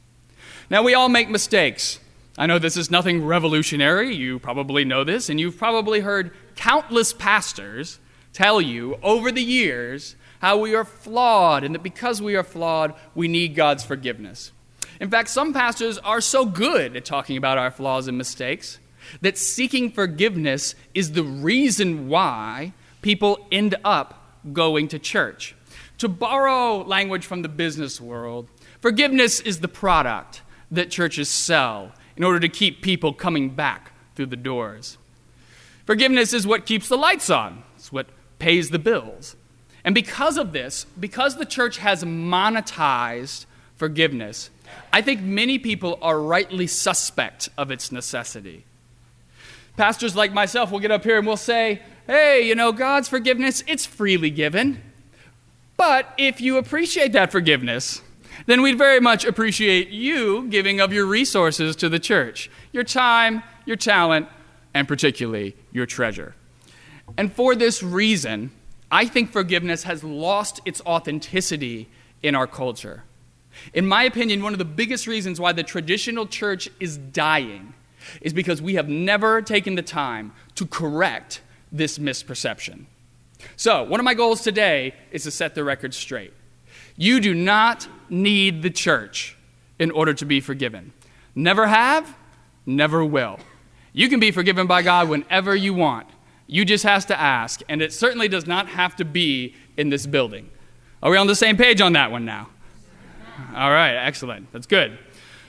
Now, 0.69 0.83
we 0.83 0.93
all 0.93 1.09
make 1.09 1.29
mistakes. 1.29 1.99
I 2.37 2.47
know 2.47 2.59
this 2.59 2.77
is 2.77 2.91
nothing 2.91 3.25
revolutionary. 3.25 4.15
You 4.15 4.39
probably 4.39 4.83
know 4.83 5.03
this, 5.03 5.29
and 5.29 5.39
you've 5.39 5.57
probably 5.57 6.01
heard 6.01 6.31
countless 6.55 7.13
pastors 7.13 7.99
tell 8.33 8.59
you 8.59 8.97
over 9.01 9.31
the 9.31 9.43
years 9.43 10.15
how 10.39 10.57
we 10.57 10.75
are 10.75 10.85
flawed, 10.85 11.63
and 11.63 11.73
that 11.73 11.83
because 11.83 12.21
we 12.21 12.35
are 12.35 12.43
flawed, 12.43 12.93
we 13.13 13.27
need 13.27 13.55
God's 13.55 13.83
forgiveness. 13.83 14.51
In 14.99 15.09
fact, 15.09 15.29
some 15.29 15.53
pastors 15.53 15.97
are 15.99 16.21
so 16.21 16.45
good 16.45 16.95
at 16.95 17.05
talking 17.05 17.37
about 17.37 17.57
our 17.57 17.71
flaws 17.71 18.07
and 18.07 18.17
mistakes 18.17 18.79
that 19.21 19.37
seeking 19.37 19.91
forgiveness 19.91 20.75
is 20.93 21.11
the 21.11 21.23
reason 21.23 22.07
why 22.07 22.73
people 23.01 23.45
end 23.51 23.75
up 23.83 24.24
going 24.53 24.87
to 24.89 24.99
church. 24.99 25.55
To 25.99 26.07
borrow 26.07 26.83
language 26.83 27.25
from 27.25 27.41
the 27.41 27.49
business 27.49 28.01
world, 28.01 28.47
forgiveness 28.81 29.39
is 29.39 29.59
the 29.59 29.67
product 29.67 30.41
that 30.71 30.91
churches 30.91 31.29
sell 31.29 31.91
in 32.17 32.23
order 32.23 32.39
to 32.39 32.49
keep 32.49 32.81
people 32.81 33.13
coming 33.13 33.49
back 33.49 33.91
through 34.15 34.27
the 34.27 34.35
doors. 34.35 34.97
Forgiveness 35.85 36.33
is 36.33 36.47
what 36.47 36.65
keeps 36.65 36.87
the 36.87 36.97
lights 36.97 37.29
on, 37.29 37.63
it's 37.75 37.91
what 37.91 38.07
pays 38.39 38.69
the 38.69 38.79
bills. 38.79 39.35
And 39.83 39.93
because 39.93 40.37
of 40.37 40.51
this, 40.51 40.85
because 40.99 41.37
the 41.37 41.45
church 41.45 41.77
has 41.77 42.03
monetized 42.03 43.45
forgiveness, 43.75 44.49
I 44.91 45.01
think 45.01 45.21
many 45.21 45.59
people 45.59 45.99
are 46.01 46.19
rightly 46.19 46.67
suspect 46.67 47.49
of 47.57 47.69
its 47.69 47.91
necessity. 47.91 48.65
Pastors 49.77 50.15
like 50.15 50.33
myself 50.33 50.71
will 50.71 50.79
get 50.79 50.91
up 50.91 51.03
here 51.03 51.17
and 51.17 51.27
we'll 51.27 51.37
say, 51.37 51.81
hey, 52.07 52.47
you 52.47 52.55
know, 52.55 52.71
God's 52.71 53.07
forgiveness, 53.07 53.63
it's 53.67 53.85
freely 53.85 54.29
given. 54.29 54.81
But 55.77 56.13
if 56.17 56.39
you 56.39 56.57
appreciate 56.57 57.11
that 57.13 57.31
forgiveness, 57.31 58.01
then 58.45 58.61
we'd 58.61 58.77
very 58.77 58.99
much 58.99 59.25
appreciate 59.25 59.89
you 59.89 60.47
giving 60.47 60.79
of 60.79 60.93
your 60.93 61.05
resources 61.05 61.75
to 61.77 61.89
the 61.89 61.99
church 61.99 62.49
your 62.71 62.83
time, 62.83 63.41
your 63.65 63.77
talent, 63.77 64.27
and 64.73 64.87
particularly 64.87 65.55
your 65.71 65.85
treasure. 65.85 66.35
And 67.17 67.31
for 67.31 67.55
this 67.55 67.81
reason, 67.81 68.51
I 68.91 69.05
think 69.05 69.31
forgiveness 69.31 69.83
has 69.83 70.03
lost 70.03 70.59
its 70.65 70.81
authenticity 70.81 71.89
in 72.21 72.35
our 72.35 72.47
culture. 72.47 73.03
In 73.73 73.87
my 73.87 74.03
opinion, 74.03 74.43
one 74.43 74.53
of 74.53 74.59
the 74.59 74.65
biggest 74.65 75.07
reasons 75.07 75.39
why 75.39 75.53
the 75.53 75.63
traditional 75.63 76.27
church 76.27 76.69
is 76.79 76.97
dying 76.97 77.73
is 78.21 78.33
because 78.33 78.61
we 78.61 78.75
have 78.75 78.89
never 78.89 79.41
taken 79.41 79.75
the 79.75 79.81
time 79.81 80.33
to 80.55 80.65
correct 80.65 81.41
this 81.71 81.97
misperception. 81.97 82.85
So, 83.55 83.83
one 83.83 83.99
of 83.99 84.03
my 84.03 84.13
goals 84.13 84.41
today 84.41 84.93
is 85.11 85.23
to 85.23 85.31
set 85.31 85.55
the 85.55 85.63
record 85.63 85.93
straight. 85.93 86.33
You 86.97 87.19
do 87.19 87.33
not 87.33 87.87
need 88.09 88.61
the 88.61 88.69
church 88.69 89.37
in 89.79 89.91
order 89.91 90.13
to 90.13 90.25
be 90.25 90.39
forgiven. 90.39 90.93
Never 91.35 91.67
have, 91.67 92.15
never 92.65 93.03
will. 93.03 93.39
You 93.91 94.09
can 94.09 94.19
be 94.19 94.31
forgiven 94.31 94.67
by 94.67 94.81
God 94.81 95.09
whenever 95.09 95.55
you 95.55 95.73
want. 95.73 96.07
You 96.47 96.63
just 96.63 96.83
has 96.83 97.05
to 97.05 97.19
ask, 97.19 97.61
and 97.67 97.81
it 97.81 97.91
certainly 97.91 98.27
does 98.27 98.45
not 98.45 98.67
have 98.67 98.95
to 98.97 99.05
be 99.05 99.55
in 99.77 99.89
this 99.89 100.05
building. 100.05 100.49
Are 101.01 101.11
we 101.11 101.17
on 101.17 101.27
the 101.27 101.35
same 101.35 101.57
page 101.57 101.81
on 101.81 101.93
that 101.93 102.11
one 102.11 102.25
now? 102.25 102.49
All 103.53 103.71
right, 103.71 103.95
excellent. 103.95 104.51
That's 104.51 104.67
good. 104.67 104.97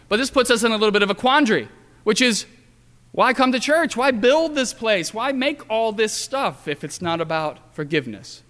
But 0.08 0.16
this 0.18 0.30
puts 0.30 0.50
us 0.50 0.64
in 0.64 0.72
a 0.72 0.76
little 0.76 0.92
bit 0.92 1.02
of 1.02 1.10
a 1.10 1.14
quandary, 1.14 1.68
which 2.04 2.20
is 2.20 2.46
why 3.16 3.32
come 3.32 3.50
to 3.52 3.58
church? 3.58 3.96
Why 3.96 4.10
build 4.10 4.54
this 4.54 4.74
place? 4.74 5.14
Why 5.14 5.32
make 5.32 5.70
all 5.70 5.90
this 5.90 6.12
stuff 6.12 6.68
if 6.68 6.84
it's 6.84 7.00
not 7.00 7.18
about 7.18 7.74
forgiveness? 7.74 8.42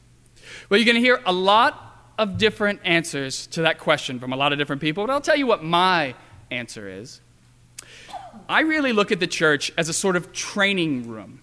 Well, 0.68 0.80
you're 0.80 0.84
going 0.84 0.96
to 0.96 1.00
hear 1.00 1.22
a 1.24 1.32
lot 1.32 2.10
of 2.18 2.36
different 2.36 2.80
answers 2.82 3.46
to 3.48 3.62
that 3.62 3.78
question 3.78 4.18
from 4.18 4.32
a 4.32 4.36
lot 4.36 4.52
of 4.52 4.58
different 4.58 4.82
people, 4.82 5.06
but 5.06 5.12
I'll 5.12 5.20
tell 5.20 5.36
you 5.36 5.46
what 5.46 5.62
my 5.62 6.16
answer 6.50 6.88
is. 6.88 7.20
I 8.48 8.62
really 8.62 8.92
look 8.92 9.12
at 9.12 9.20
the 9.20 9.28
church 9.28 9.70
as 9.78 9.88
a 9.88 9.92
sort 9.92 10.16
of 10.16 10.32
training 10.32 11.08
room 11.08 11.42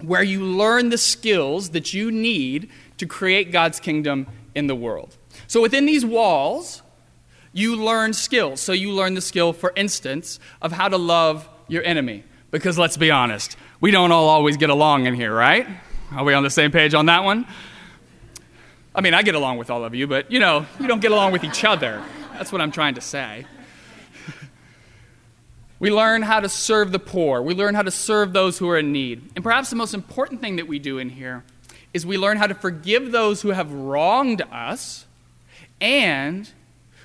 where 0.00 0.22
you 0.22 0.44
learn 0.44 0.90
the 0.90 0.98
skills 0.98 1.70
that 1.70 1.92
you 1.92 2.12
need 2.12 2.70
to 2.98 3.06
create 3.06 3.50
God's 3.50 3.80
kingdom 3.80 4.28
in 4.54 4.68
the 4.68 4.76
world. 4.76 5.16
So 5.48 5.60
within 5.60 5.86
these 5.86 6.06
walls, 6.06 6.82
you 7.52 7.74
learn 7.74 8.12
skills. 8.12 8.60
So 8.60 8.72
you 8.72 8.92
learn 8.92 9.14
the 9.14 9.20
skill, 9.20 9.52
for 9.52 9.72
instance, 9.74 10.38
of 10.62 10.70
how 10.70 10.86
to 10.86 10.96
love 10.96 11.48
your 11.66 11.82
enemy 11.82 12.22
because 12.54 12.78
let's 12.78 12.96
be 12.96 13.10
honest, 13.10 13.56
we 13.80 13.90
don't 13.90 14.12
all 14.12 14.28
always 14.28 14.56
get 14.56 14.70
along 14.70 15.06
in 15.06 15.14
here, 15.14 15.34
right? 15.34 15.66
Are 16.12 16.22
we 16.22 16.34
on 16.34 16.44
the 16.44 16.50
same 16.50 16.70
page 16.70 16.94
on 16.94 17.06
that 17.06 17.24
one? 17.24 17.48
I 18.94 19.00
mean, 19.00 19.12
I 19.12 19.22
get 19.22 19.34
along 19.34 19.58
with 19.58 19.70
all 19.70 19.84
of 19.84 19.92
you, 19.92 20.06
but 20.06 20.30
you 20.30 20.38
know, 20.38 20.64
you 20.78 20.86
don't 20.86 21.00
get 21.00 21.10
along 21.10 21.32
with 21.32 21.42
each 21.42 21.64
other. 21.64 22.00
That's 22.34 22.52
what 22.52 22.60
I'm 22.60 22.70
trying 22.70 22.94
to 22.94 23.00
say. 23.00 23.44
we 25.80 25.90
learn 25.90 26.22
how 26.22 26.38
to 26.38 26.48
serve 26.48 26.92
the 26.92 27.00
poor, 27.00 27.42
we 27.42 27.54
learn 27.54 27.74
how 27.74 27.82
to 27.82 27.90
serve 27.90 28.32
those 28.32 28.56
who 28.56 28.68
are 28.70 28.78
in 28.78 28.92
need. 28.92 29.32
And 29.34 29.42
perhaps 29.42 29.70
the 29.70 29.76
most 29.76 29.92
important 29.92 30.40
thing 30.40 30.54
that 30.54 30.68
we 30.68 30.78
do 30.78 30.98
in 30.98 31.08
here 31.08 31.42
is 31.92 32.06
we 32.06 32.18
learn 32.18 32.36
how 32.36 32.46
to 32.46 32.54
forgive 32.54 33.10
those 33.10 33.42
who 33.42 33.48
have 33.48 33.72
wronged 33.72 34.42
us, 34.52 35.06
and 35.80 36.48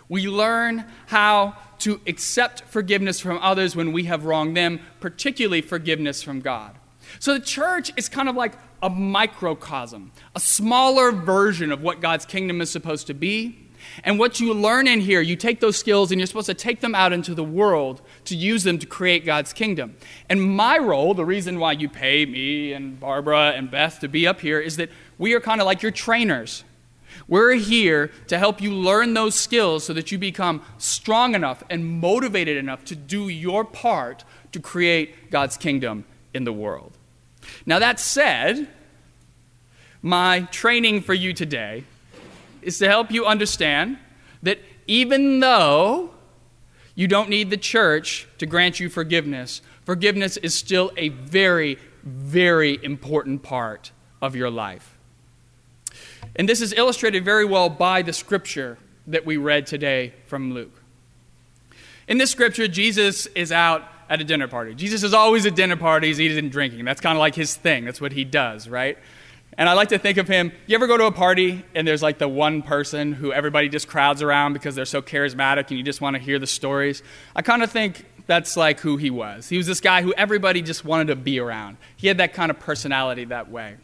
we 0.10 0.27
learn 0.27 0.86
how 1.08 1.56
to 1.79 2.01
accept 2.07 2.62
forgiveness 2.62 3.19
from 3.19 3.38
others 3.41 3.75
when 3.75 3.91
we 3.91 4.05
have 4.05 4.25
wronged 4.25 4.55
them, 4.55 4.79
particularly 5.00 5.62
forgiveness 5.62 6.21
from 6.21 6.41
God. 6.41 6.75
So 7.19 7.33
the 7.33 7.39
church 7.39 7.91
is 7.98 8.09
kind 8.09 8.29
of 8.29 8.36
like 8.36 8.53
a 8.81 8.89
microcosm, 8.89 10.12
a 10.36 10.39
smaller 10.39 11.12
version 11.12 11.71
of 11.71 11.81
what 11.81 12.01
God's 12.01 12.25
kingdom 12.25 12.62
is 12.62 12.69
supposed 12.69 13.07
to 13.07 13.13
be. 13.13 13.65
And 14.03 14.19
what 14.19 14.39
you 14.39 14.53
learn 14.53 14.88
in 14.88 15.00
here, 15.00 15.21
you 15.21 15.36
take 15.36 15.62
those 15.62 15.77
skills 15.77 16.12
and 16.12 16.19
you're 16.19 16.27
supposed 16.27 16.48
to 16.48 16.53
take 16.53 16.81
them 16.81 16.93
out 16.93 17.13
into 17.13 17.33
the 17.33 17.43
world 17.43 18.01
to 18.25 18.36
use 18.36 18.63
them 18.63 18.77
to 18.79 18.86
create 18.86 19.25
God's 19.25 19.53
kingdom. 19.53 19.95
And 20.27 20.41
my 20.41 20.77
role, 20.77 21.13
the 21.13 21.25
reason 21.25 21.59
why 21.59 21.71
you 21.74 21.88
pay 21.89 22.25
me 22.25 22.74
and 22.74 23.00
Barbara 23.00 23.53
and 23.55 23.71
Beth 23.71 24.00
to 24.01 24.07
be 24.07 24.27
up 24.27 24.41
here, 24.41 24.59
is 24.59 24.75
that 24.77 24.89
we 25.17 25.33
are 25.33 25.39
kind 25.39 25.62
of 25.62 25.65
like 25.65 25.81
your 25.81 25.91
trainers. 25.91 26.63
We're 27.29 27.53
here 27.53 28.09
to 28.27 28.39
help 28.39 28.59
you 28.59 28.74
learn 28.74 29.13
those 29.13 29.36
skills 29.36 29.83
so 29.83 29.93
that 29.93 30.12
you 30.12 30.17
become 30.17 30.63
strong 30.79 31.36
enough 31.36 31.63
and 31.69 31.86
motivated 31.86 32.57
enough 32.57 32.83
to 32.86 32.95
do 32.95 33.29
your 33.29 33.63
part 33.63 34.25
to 34.51 34.59
create 34.59 35.29
God's 35.29 35.55
kingdom 35.55 36.05
in 36.33 36.43
the 36.43 36.51
world. 36.51 36.91
Now, 37.67 37.77
that 37.79 38.00
said, 38.00 38.67
my 40.01 40.41
training 40.51 41.01
for 41.01 41.13
you 41.13 41.33
today 41.33 41.83
is 42.63 42.79
to 42.79 42.88
help 42.88 43.12
you 43.12 43.25
understand 43.25 44.00
that 44.41 44.59
even 44.88 45.39
though 45.39 46.12
you 46.95 47.07
don't 47.07 47.29
need 47.29 47.51
the 47.51 47.57
church 47.57 48.27
to 48.39 48.48
grant 48.48 48.79
you 48.79 48.89
forgiveness, 48.89 49.62
forgiveness 49.86 50.36
is 50.38 50.55
still 50.55 50.91
a 50.98 51.09
very, 51.09 51.77
very 52.03 52.83
important 52.83 53.43
part 53.43 53.91
of 54.19 54.36
your 54.36 54.50
life. 54.50 54.99
And 56.36 56.48
this 56.48 56.62
is 56.62 56.74
illustrated 56.74 57.25
very 57.25 57.45
well 57.45 57.69
by 57.69 58.01
the 58.01 58.13
scripture 58.13 58.77
that 59.07 59.25
we 59.25 59.38
read 59.38 59.67
today 59.67 60.13
from 60.27 60.53
Luke. 60.53 60.81
In 62.07 62.17
this 62.17 62.31
scripture, 62.31 62.67
Jesus 62.67 63.25
is 63.27 63.51
out 63.51 63.83
at 64.09 64.21
a 64.21 64.24
dinner 64.24 64.48
party. 64.48 64.74
Jesus 64.74 65.03
is 65.03 65.13
always 65.13 65.45
at 65.45 65.55
dinner 65.55 65.75
parties, 65.75 66.19
eating 66.19 66.39
and 66.39 66.51
drinking. 66.51 66.83
That's 66.86 67.01
kind 67.01 67.15
of 67.15 67.19
like 67.19 67.36
his 67.36 67.55
thing. 67.55 67.86
That's 67.86 68.01
what 68.01 68.12
he 68.12 68.24
does, 68.24 68.67
right? 68.67 68.98
And 69.57 69.67
I 69.67 69.74
like 69.74 69.89
to 69.89 70.00
think 70.00 70.17
of 70.17 70.27
him. 70.27 70.51
You 70.67 70.75
ever 70.75 70.88
go 70.88 70.98
to 70.98 71.05
a 71.05 71.12
party 71.12 71.63
and 71.75 71.88
there's 71.88 72.01
like 72.01 72.17
the 72.17 72.27
one 72.27 72.62
person 72.62 73.13
who 73.13 73.33
everybody 73.33 73.67
just 73.67 73.88
crowds 73.88 74.21
around 74.21 74.53
because 74.53 74.74
they're 74.74 74.86
so 74.86 75.01
charismatic 75.01 75.67
and 75.67 75.77
you 75.77 75.83
just 75.83 76.01
want 76.01 76.15
to 76.15 76.21
hear 76.21 76.39
the 76.39 76.48
stories? 76.48 77.03
I 77.36 77.41
kind 77.41 77.62
of 77.62 77.71
think 77.71 78.05
that's 78.25 78.55
like 78.55 78.79
who 78.79 78.98
he 78.98 79.09
was. 79.09 79.50
He 79.50 79.57
was 79.57 79.67
this 79.67 79.81
guy 79.81 80.01
who 80.01 80.13
everybody 80.13 80.62
just 80.62 80.86
wanted 80.86 81.07
to 81.07 81.15
be 81.15 81.39
around. 81.39 81.77
He 81.98 82.07
had 82.07 82.19
that 82.19 82.33
kind 82.33 82.51
of 82.51 82.59
personality 82.59 83.25
that 83.25 83.51
way. 83.51 83.75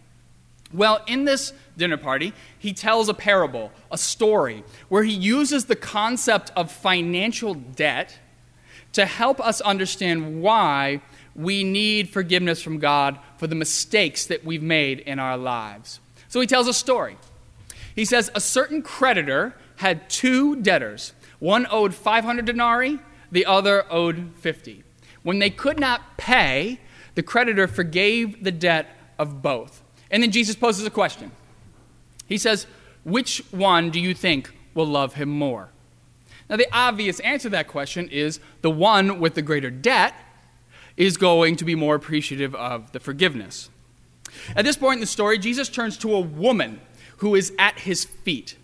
Well, 0.73 1.03
in 1.07 1.25
this 1.25 1.51
dinner 1.77 1.98
party, 1.98 2.34
he 2.58 2.74
tells 2.74 3.10
a 3.10 3.13
parable, 3.13 3.72
a 3.91 3.98
story, 3.98 4.63
where 4.89 5.03
he 5.03 5.13
uses 5.13 5.65
the 5.65 5.75
concept 5.75 6.51
of 6.55 6.72
financial 6.72 7.53
debt 7.53 8.20
to 8.94 9.05
help 9.05 9.39
us 9.39 9.60
understand 9.62 10.41
why 10.41 11.01
we 11.36 11.63
need 11.63 12.10
forgiveness 12.10 12.62
from 12.62 12.79
God 12.79 13.20
for 13.38 13.48
the 13.48 13.55
mistakes 13.55 14.25
that 14.27 14.46
we've 14.46 14.63
made 14.63 15.00
in 15.01 15.20
our 15.20 15.38
lives. 15.38 16.00
So 16.29 16.39
he 16.39 16.48
tells 16.48 16.67
a 16.67 16.74
story. 16.74 17.17
He 17.94 18.05
says, 18.05 18.32
A 18.36 18.41
certain 18.41 18.82
creditor 18.82 19.55
had 19.77 20.10
two 20.10 20.55
debtors. 20.55 21.13
One 21.39 21.67
owed 21.70 21.94
500 21.94 22.46
denarii, 22.46 23.00
the 23.32 23.46
other 23.46 23.86
owed 23.91 24.32
50. 24.39 24.84
When 25.24 25.39
they 25.39 25.50
could 25.50 25.79
not 25.79 26.17
pay, 26.17 26.79
the 27.15 27.24
creditor 27.24 27.67
forgave 27.67 28.44
the 28.44 28.51
debt 28.51 28.88
of 29.17 29.41
both. 29.41 29.82
And 30.12 30.24
then 30.24 30.32
Jesus 30.32 30.55
poses 30.55 30.86
a 30.86 30.89
question. 30.89 31.32
He 32.25 32.38
says, 32.38 32.67
Which 33.03 33.44
one 33.51 33.89
do 33.89 34.00
you 34.00 34.13
think 34.13 34.51
will 34.74 34.88
love 34.88 35.15
him 35.15 35.29
more? 35.29 35.70
Now, 36.50 36.58
the 36.58 36.67
obvious 36.72 37.20
answer 37.22 37.50
to 37.50 37.51
that 37.51 37.67
question 37.67 38.08
is 38.10 38.39
the 38.62 38.70
one 38.70 39.20
with 39.20 39.34
the 39.34 39.41
greater 39.41 39.72
debt 39.72 40.13
is 40.96 41.17
going 41.17 41.55
to 41.58 41.65
be 41.65 41.75
more 41.75 41.96
appreciative 41.96 42.53
of 42.55 42.91
the 42.91 43.00
forgiveness. 43.00 43.70
At 44.55 44.65
this 44.65 44.77
point 44.77 44.98
in 44.98 45.01
the 45.01 45.08
story, 45.08 45.38
Jesus 45.38 45.70
turns 45.70 45.98
to 45.98 46.13
a 46.13 46.20
woman 46.20 46.82
who 47.17 47.36
is 47.36 47.53
at 47.58 47.79
his 47.79 48.05
feet. 48.05 48.58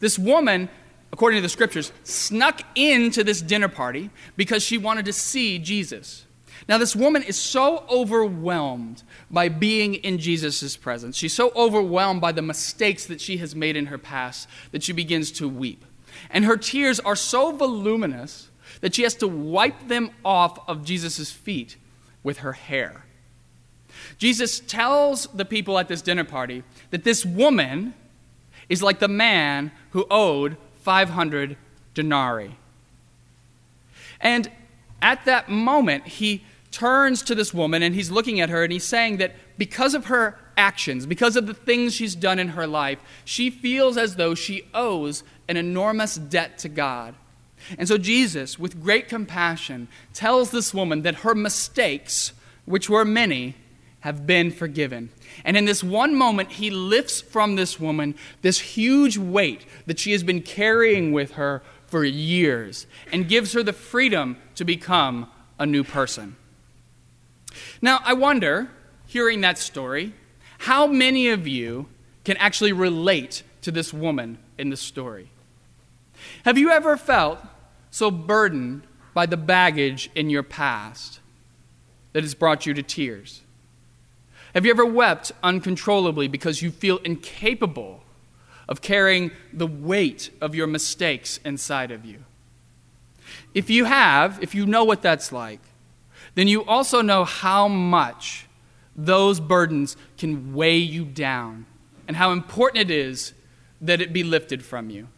This 0.00 0.18
woman, 0.18 0.68
according 1.12 1.38
to 1.38 1.42
the 1.42 1.48
scriptures, 1.48 1.92
snuck 2.02 2.62
into 2.74 3.22
this 3.22 3.40
dinner 3.40 3.68
party 3.68 4.10
because 4.36 4.62
she 4.62 4.78
wanted 4.78 5.04
to 5.04 5.12
see 5.12 5.58
Jesus. 5.58 6.26
Now, 6.68 6.78
this 6.78 6.96
woman 6.96 7.22
is 7.22 7.38
so 7.38 7.84
overwhelmed 7.90 9.02
by 9.30 9.48
being 9.48 9.96
in 9.96 10.18
Jesus' 10.18 10.76
presence. 10.76 11.16
She's 11.16 11.34
so 11.34 11.52
overwhelmed 11.54 12.20
by 12.20 12.32
the 12.32 12.42
mistakes 12.42 13.04
that 13.06 13.20
she 13.20 13.36
has 13.38 13.54
made 13.54 13.76
in 13.76 13.86
her 13.86 13.98
past 13.98 14.48
that 14.72 14.82
she 14.82 14.92
begins 14.92 15.30
to 15.32 15.48
weep. 15.48 15.84
And 16.30 16.44
her 16.44 16.56
tears 16.56 17.00
are 17.00 17.16
so 17.16 17.52
voluminous 17.52 18.48
that 18.80 18.94
she 18.94 19.02
has 19.02 19.14
to 19.16 19.28
wipe 19.28 19.88
them 19.88 20.10
off 20.24 20.58
of 20.68 20.84
Jesus' 20.84 21.30
feet 21.30 21.76
with 22.22 22.38
her 22.38 22.52
hair. 22.52 23.04
Jesus 24.18 24.60
tells 24.60 25.26
the 25.28 25.44
people 25.44 25.78
at 25.78 25.88
this 25.88 26.02
dinner 26.02 26.24
party 26.24 26.62
that 26.90 27.04
this 27.04 27.24
woman 27.26 27.94
is 28.68 28.82
like 28.82 28.98
the 28.98 29.08
man 29.08 29.70
who 29.90 30.06
owed 30.10 30.56
500 30.82 31.56
denarii. 31.92 32.56
And 34.20 34.50
at 35.02 35.26
that 35.26 35.50
moment, 35.50 36.06
he 36.06 36.44
turns 36.74 37.22
to 37.22 37.34
this 37.34 37.54
woman 37.54 37.82
and 37.82 37.94
he's 37.94 38.10
looking 38.10 38.40
at 38.40 38.50
her 38.50 38.64
and 38.64 38.72
he's 38.72 38.84
saying 38.84 39.18
that 39.18 39.34
because 39.56 39.94
of 39.94 40.06
her 40.06 40.36
actions, 40.56 41.06
because 41.06 41.36
of 41.36 41.46
the 41.46 41.54
things 41.54 41.94
she's 41.94 42.16
done 42.16 42.38
in 42.38 42.48
her 42.48 42.66
life, 42.66 42.98
she 43.24 43.48
feels 43.48 43.96
as 43.96 44.16
though 44.16 44.34
she 44.34 44.66
owes 44.74 45.22
an 45.48 45.56
enormous 45.56 46.16
debt 46.16 46.58
to 46.58 46.68
God. 46.68 47.14
And 47.78 47.86
so 47.86 47.96
Jesus, 47.96 48.58
with 48.58 48.82
great 48.82 49.08
compassion, 49.08 49.88
tells 50.12 50.50
this 50.50 50.74
woman 50.74 51.02
that 51.02 51.16
her 51.16 51.34
mistakes, 51.34 52.32
which 52.64 52.90
were 52.90 53.04
many, 53.04 53.54
have 54.00 54.26
been 54.26 54.50
forgiven. 54.50 55.10
And 55.44 55.56
in 55.56 55.64
this 55.64 55.82
one 55.82 56.14
moment, 56.14 56.52
he 56.52 56.70
lifts 56.70 57.20
from 57.20 57.54
this 57.54 57.80
woman 57.80 58.16
this 58.42 58.58
huge 58.58 59.16
weight 59.16 59.64
that 59.86 59.98
she 59.98 60.12
has 60.12 60.22
been 60.22 60.42
carrying 60.42 61.12
with 61.12 61.32
her 61.32 61.62
for 61.86 62.04
years 62.04 62.86
and 63.12 63.28
gives 63.28 63.52
her 63.52 63.62
the 63.62 63.72
freedom 63.72 64.36
to 64.56 64.64
become 64.64 65.30
a 65.58 65.64
new 65.64 65.84
person. 65.84 66.36
Now, 67.80 68.00
I 68.04 68.14
wonder, 68.14 68.70
hearing 69.06 69.40
that 69.42 69.58
story, 69.58 70.12
how 70.58 70.86
many 70.86 71.28
of 71.28 71.46
you 71.46 71.86
can 72.24 72.36
actually 72.38 72.72
relate 72.72 73.42
to 73.62 73.70
this 73.70 73.92
woman 73.92 74.38
in 74.58 74.70
the 74.70 74.76
story? 74.76 75.30
Have 76.44 76.58
you 76.58 76.70
ever 76.70 76.96
felt 76.96 77.38
so 77.90 78.10
burdened 78.10 78.82
by 79.12 79.26
the 79.26 79.36
baggage 79.36 80.10
in 80.14 80.30
your 80.30 80.42
past 80.42 81.20
that 82.12 82.22
has 82.22 82.34
brought 82.34 82.66
you 82.66 82.74
to 82.74 82.82
tears? 82.82 83.42
Have 84.54 84.64
you 84.64 84.70
ever 84.70 84.86
wept 84.86 85.32
uncontrollably 85.42 86.28
because 86.28 86.62
you 86.62 86.70
feel 86.70 86.98
incapable 86.98 88.02
of 88.68 88.80
carrying 88.80 89.32
the 89.52 89.66
weight 89.66 90.30
of 90.40 90.54
your 90.54 90.66
mistakes 90.66 91.40
inside 91.44 91.90
of 91.90 92.04
you? 92.04 92.24
If 93.52 93.68
you 93.68 93.84
have, 93.84 94.42
if 94.42 94.54
you 94.54 94.66
know 94.66 94.84
what 94.84 95.02
that's 95.02 95.32
like, 95.32 95.60
then 96.34 96.48
you 96.48 96.64
also 96.64 97.00
know 97.00 97.24
how 97.24 97.68
much 97.68 98.46
those 98.96 99.40
burdens 99.40 99.96
can 100.18 100.54
weigh 100.54 100.78
you 100.78 101.04
down 101.04 101.66
and 102.06 102.16
how 102.16 102.32
important 102.32 102.90
it 102.90 102.90
is 102.90 103.32
that 103.80 104.00
it 104.00 104.12
be 104.12 104.22
lifted 104.22 104.64
from 104.64 104.90
you. 104.90 105.08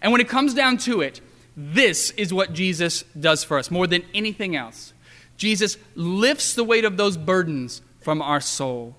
And 0.00 0.12
when 0.12 0.20
it 0.20 0.28
comes 0.28 0.54
down 0.54 0.78
to 0.78 1.00
it, 1.00 1.20
this 1.56 2.10
is 2.12 2.32
what 2.32 2.52
Jesus 2.52 3.04
does 3.18 3.44
for 3.44 3.58
us 3.58 3.70
more 3.70 3.86
than 3.86 4.04
anything 4.14 4.56
else. 4.56 4.92
Jesus 5.36 5.76
lifts 5.94 6.54
the 6.54 6.64
weight 6.64 6.84
of 6.84 6.96
those 6.96 7.16
burdens 7.16 7.82
from 8.00 8.22
our 8.22 8.40
soul. 8.40 8.96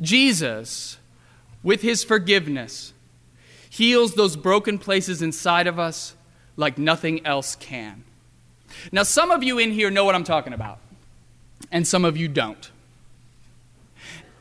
Jesus, 0.00 0.98
with 1.62 1.82
his 1.82 2.04
forgiveness, 2.04 2.92
heals 3.70 4.14
those 4.14 4.36
broken 4.36 4.78
places 4.78 5.22
inside 5.22 5.66
of 5.66 5.78
us 5.78 6.14
like 6.56 6.76
nothing 6.76 7.24
else 7.24 7.56
can. 7.56 8.04
Now, 8.92 9.02
some 9.02 9.30
of 9.30 9.42
you 9.42 9.58
in 9.58 9.72
here 9.72 9.90
know 9.90 10.04
what 10.04 10.14
I'm 10.14 10.24
talking 10.24 10.52
about, 10.52 10.78
and 11.70 11.86
some 11.86 12.04
of 12.04 12.16
you 12.16 12.28
don't. 12.28 12.70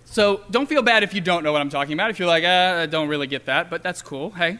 So 0.05 0.41
don't 0.49 0.67
feel 0.67 0.81
bad 0.81 1.03
if 1.03 1.13
you 1.13 1.21
don't 1.21 1.43
know 1.43 1.51
what 1.51 1.61
I'm 1.61 1.69
talking 1.69 1.93
about. 1.93 2.09
If 2.09 2.17
you're 2.17 2.27
like, 2.27 2.43
uh, 2.43 2.81
I 2.81 2.85
don't 2.87 3.09
really 3.09 3.27
get 3.27 3.45
that, 3.45 3.69
but 3.69 3.83
that's 3.83 4.01
cool. 4.01 4.31
Hey, 4.31 4.57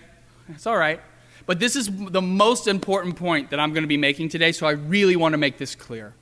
it's 0.49 0.67
all 0.67 0.77
right. 0.77 1.01
But 1.45 1.59
this 1.59 1.75
is 1.75 1.89
the 1.91 2.21
most 2.21 2.67
important 2.67 3.15
point 3.15 3.49
that 3.49 3.59
I'm 3.59 3.73
going 3.73 3.83
to 3.83 3.87
be 3.87 3.97
making 3.97 4.29
today, 4.29 4.51
so 4.51 4.67
I 4.67 4.71
really 4.71 5.15
want 5.15 5.33
to 5.33 5.37
make 5.37 5.57
this 5.57 5.73
clear. 5.73 6.13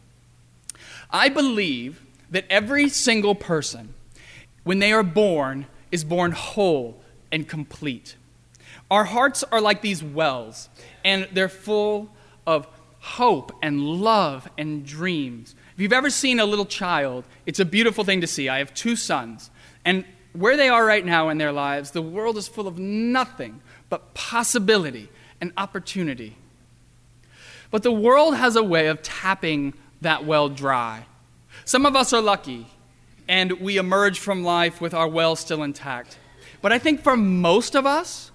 I 1.11 1.27
believe 1.27 2.01
that 2.31 2.45
every 2.49 2.87
single 2.87 3.35
person, 3.35 3.93
when 4.63 4.79
they 4.79 4.93
are 4.93 5.03
born, 5.03 5.67
is 5.91 6.03
born 6.03 6.31
whole 6.31 7.01
and 7.31 7.47
complete. 7.47 8.15
Our 8.89 9.03
hearts 9.03 9.43
are 9.51 9.59
like 9.59 9.81
these 9.81 10.01
wells, 10.01 10.69
and 11.03 11.27
they're 11.33 11.49
full 11.49 12.09
of 12.45 12.67
hope 13.07 13.53
and 13.61 13.81
love 13.81 14.49
and 14.57 14.85
dreams. 14.85 15.55
If 15.73 15.81
you've 15.81 15.93
ever 15.93 16.09
seen 16.09 16.39
a 16.39 16.45
little 16.45 16.65
child, 16.65 17.23
it's 17.45 17.59
a 17.59 17.65
beautiful 17.65 18.03
thing 18.03 18.21
to 18.21 18.27
see. 18.27 18.49
I 18.49 18.57
have 18.57 18.73
two 18.73 18.95
sons, 18.95 19.49
and 19.85 20.03
where 20.33 20.57
they 20.57 20.67
are 20.67 20.85
right 20.85 21.05
now 21.05 21.29
in 21.29 21.37
their 21.37 21.53
lives, 21.53 21.91
the 21.91 22.01
world 22.01 22.37
is 22.37 22.47
full 22.47 22.67
of 22.67 22.77
nothing 22.77 23.61
but 23.89 24.13
possibility 24.13 25.09
and 25.39 25.53
opportunity. 25.55 26.35
But 27.71 27.83
the 27.83 27.91
world 27.91 28.35
has 28.35 28.55
a 28.55 28.63
way 28.63 28.87
of 28.87 29.01
tapping 29.01 29.73
that 30.01 30.25
well 30.25 30.49
dry. 30.49 31.05
Some 31.63 31.85
of 31.85 31.95
us 31.95 32.11
are 32.13 32.21
lucky, 32.21 32.67
and 33.27 33.53
we 33.53 33.77
emerge 33.77 34.19
from 34.19 34.43
life 34.43 34.81
with 34.81 34.93
our 34.93 35.07
well 35.07 35.35
still 35.35 35.63
intact. 35.63 36.17
But 36.61 36.73
I 36.73 36.79
think 36.79 37.01
for 37.01 37.15
most 37.15 37.73
of 37.73 37.85
us, 37.85 38.31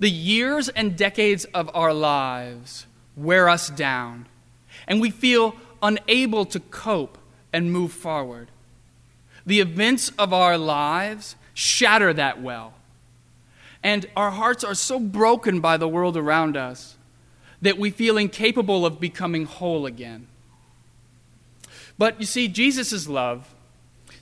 the 0.00 0.10
years 0.10 0.68
and 0.68 0.96
decades 0.96 1.44
of 1.46 1.70
our 1.74 1.94
lives 1.94 2.86
wear 3.16 3.48
us 3.48 3.68
down, 3.70 4.26
and 4.86 5.00
we 5.00 5.10
feel 5.10 5.54
unable 5.82 6.44
to 6.46 6.60
cope 6.60 7.18
and 7.52 7.72
move 7.72 7.92
forward. 7.92 8.48
The 9.44 9.60
events 9.60 10.10
of 10.18 10.32
our 10.32 10.56
lives 10.56 11.36
shatter 11.54 12.12
that 12.12 12.40
well. 12.40 12.74
And 13.82 14.06
our 14.16 14.30
hearts 14.30 14.62
are 14.62 14.74
so 14.74 15.00
broken 15.00 15.60
by 15.60 15.76
the 15.76 15.88
world 15.88 16.16
around 16.16 16.56
us 16.56 16.96
that 17.60 17.78
we 17.78 17.90
feel 17.90 18.16
incapable 18.16 18.86
of 18.86 19.00
becoming 19.00 19.44
whole 19.44 19.86
again. 19.86 20.28
But 21.98 22.18
you 22.20 22.26
see, 22.26 22.48
Jesus' 22.48 23.08
love 23.08 23.54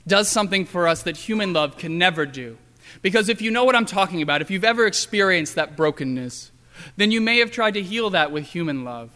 does 0.07 0.27
something 0.29 0.65
for 0.65 0.87
us 0.87 1.03
that 1.03 1.17
human 1.17 1.53
love 1.53 1.77
can 1.77 1.97
never 1.97 2.25
do. 2.25 2.57
Because 3.01 3.29
if 3.29 3.41
you 3.41 3.51
know 3.51 3.63
what 3.63 3.75
I'm 3.75 3.85
talking 3.85 4.21
about, 4.21 4.41
if 4.41 4.51
you've 4.51 4.63
ever 4.63 4.85
experienced 4.85 5.55
that 5.55 5.77
brokenness, 5.77 6.51
then 6.97 7.11
you 7.11 7.21
may 7.21 7.39
have 7.39 7.51
tried 7.51 7.73
to 7.75 7.81
heal 7.81 8.09
that 8.11 8.31
with 8.31 8.45
human 8.45 8.83
love. 8.83 9.11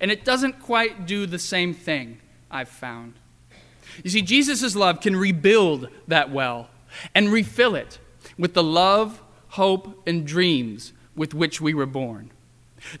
And 0.00 0.10
it 0.10 0.24
doesn't 0.24 0.60
quite 0.60 1.06
do 1.06 1.26
the 1.26 1.38
same 1.38 1.72
thing, 1.72 2.18
I've 2.50 2.68
found. 2.68 3.14
You 4.04 4.10
see, 4.10 4.22
Jesus' 4.22 4.76
love 4.76 5.00
can 5.00 5.16
rebuild 5.16 5.88
that 6.08 6.30
well 6.30 6.68
and 7.14 7.32
refill 7.32 7.74
it 7.74 7.98
with 8.38 8.54
the 8.54 8.62
love, 8.62 9.22
hope, 9.48 10.06
and 10.06 10.26
dreams 10.26 10.92
with 11.14 11.32
which 11.32 11.60
we 11.60 11.72
were 11.72 11.86
born. 11.86 12.30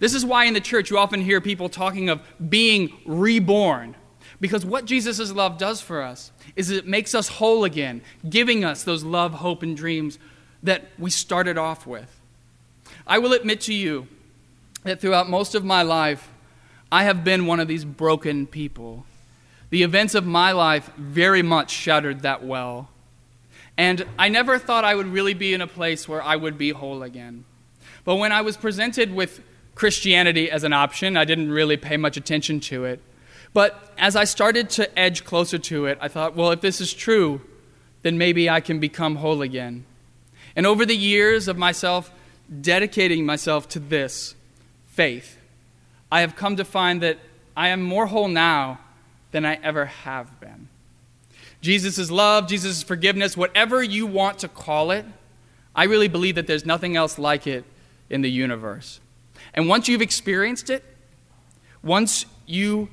This 0.00 0.14
is 0.14 0.24
why 0.24 0.44
in 0.46 0.54
the 0.54 0.60
church 0.60 0.90
you 0.90 0.98
often 0.98 1.20
hear 1.20 1.40
people 1.40 1.68
talking 1.68 2.08
of 2.08 2.20
being 2.48 2.92
reborn. 3.04 3.94
Because 4.40 4.64
what 4.64 4.84
Jesus' 4.84 5.32
love 5.32 5.58
does 5.58 5.80
for 5.80 6.02
us 6.02 6.32
is 6.56 6.70
it 6.70 6.86
makes 6.86 7.14
us 7.14 7.28
whole 7.28 7.64
again, 7.64 8.02
giving 8.28 8.64
us 8.64 8.82
those 8.82 9.04
love, 9.04 9.34
hope, 9.34 9.62
and 9.62 9.76
dreams 9.76 10.18
that 10.62 10.88
we 10.98 11.10
started 11.10 11.56
off 11.56 11.86
with. 11.86 12.15
I 13.06 13.18
will 13.18 13.32
admit 13.32 13.60
to 13.62 13.74
you 13.74 14.08
that 14.82 15.00
throughout 15.00 15.28
most 15.28 15.54
of 15.54 15.64
my 15.64 15.82
life, 15.82 16.28
I 16.90 17.04
have 17.04 17.24
been 17.24 17.46
one 17.46 17.60
of 17.60 17.68
these 17.68 17.84
broken 17.84 18.46
people. 18.46 19.04
The 19.70 19.82
events 19.82 20.14
of 20.14 20.26
my 20.26 20.52
life 20.52 20.90
very 20.96 21.42
much 21.42 21.70
shattered 21.70 22.20
that 22.22 22.44
well. 22.44 22.90
And 23.76 24.06
I 24.18 24.28
never 24.28 24.58
thought 24.58 24.84
I 24.84 24.94
would 24.94 25.06
really 25.06 25.34
be 25.34 25.52
in 25.52 25.60
a 25.60 25.66
place 25.66 26.08
where 26.08 26.22
I 26.22 26.36
would 26.36 26.56
be 26.56 26.70
whole 26.70 27.02
again. 27.02 27.44
But 28.04 28.16
when 28.16 28.32
I 28.32 28.40
was 28.40 28.56
presented 28.56 29.14
with 29.14 29.40
Christianity 29.74 30.50
as 30.50 30.64
an 30.64 30.72
option, 30.72 31.16
I 31.16 31.24
didn't 31.24 31.50
really 31.50 31.76
pay 31.76 31.96
much 31.96 32.16
attention 32.16 32.60
to 32.60 32.84
it. 32.84 33.00
But 33.52 33.92
as 33.98 34.16
I 34.16 34.24
started 34.24 34.70
to 34.70 34.98
edge 34.98 35.24
closer 35.24 35.58
to 35.58 35.86
it, 35.86 35.98
I 36.00 36.08
thought, 36.08 36.34
well, 36.34 36.50
if 36.50 36.60
this 36.60 36.80
is 36.80 36.92
true, 36.92 37.40
then 38.02 38.18
maybe 38.18 38.48
I 38.48 38.60
can 38.60 38.78
become 38.78 39.16
whole 39.16 39.42
again. 39.42 39.84
And 40.54 40.66
over 40.66 40.86
the 40.86 40.96
years 40.96 41.48
of 41.48 41.58
myself 41.58 42.10
dedicating 42.60 43.26
myself 43.26 43.68
to 43.70 43.78
this 43.78 44.34
faith, 44.86 45.38
I 46.10 46.20
have 46.20 46.36
come 46.36 46.56
to 46.56 46.64
find 46.64 47.02
that 47.02 47.18
I 47.56 47.68
am 47.68 47.82
more 47.82 48.06
whole 48.06 48.28
now 48.28 48.80
than 49.32 49.44
I 49.44 49.54
ever 49.62 49.86
have 49.86 50.38
been. 50.40 50.68
Jesus' 51.60 52.10
love, 52.10 52.48
Jesus' 52.48 52.82
forgiveness, 52.82 53.36
whatever 53.36 53.82
you 53.82 54.06
want 54.06 54.38
to 54.40 54.48
call 54.48 54.90
it, 54.90 55.04
I 55.74 55.84
really 55.84 56.08
believe 56.08 56.36
that 56.36 56.46
there's 56.46 56.64
nothing 56.64 56.96
else 56.96 57.18
like 57.18 57.46
it 57.46 57.64
in 58.08 58.22
the 58.22 58.30
universe. 58.30 59.00
And 59.52 59.68
once 59.68 59.88
you've 59.88 60.02
experienced 60.02 60.70
it, 60.70 60.84
once 61.82 62.26
you 62.46 62.88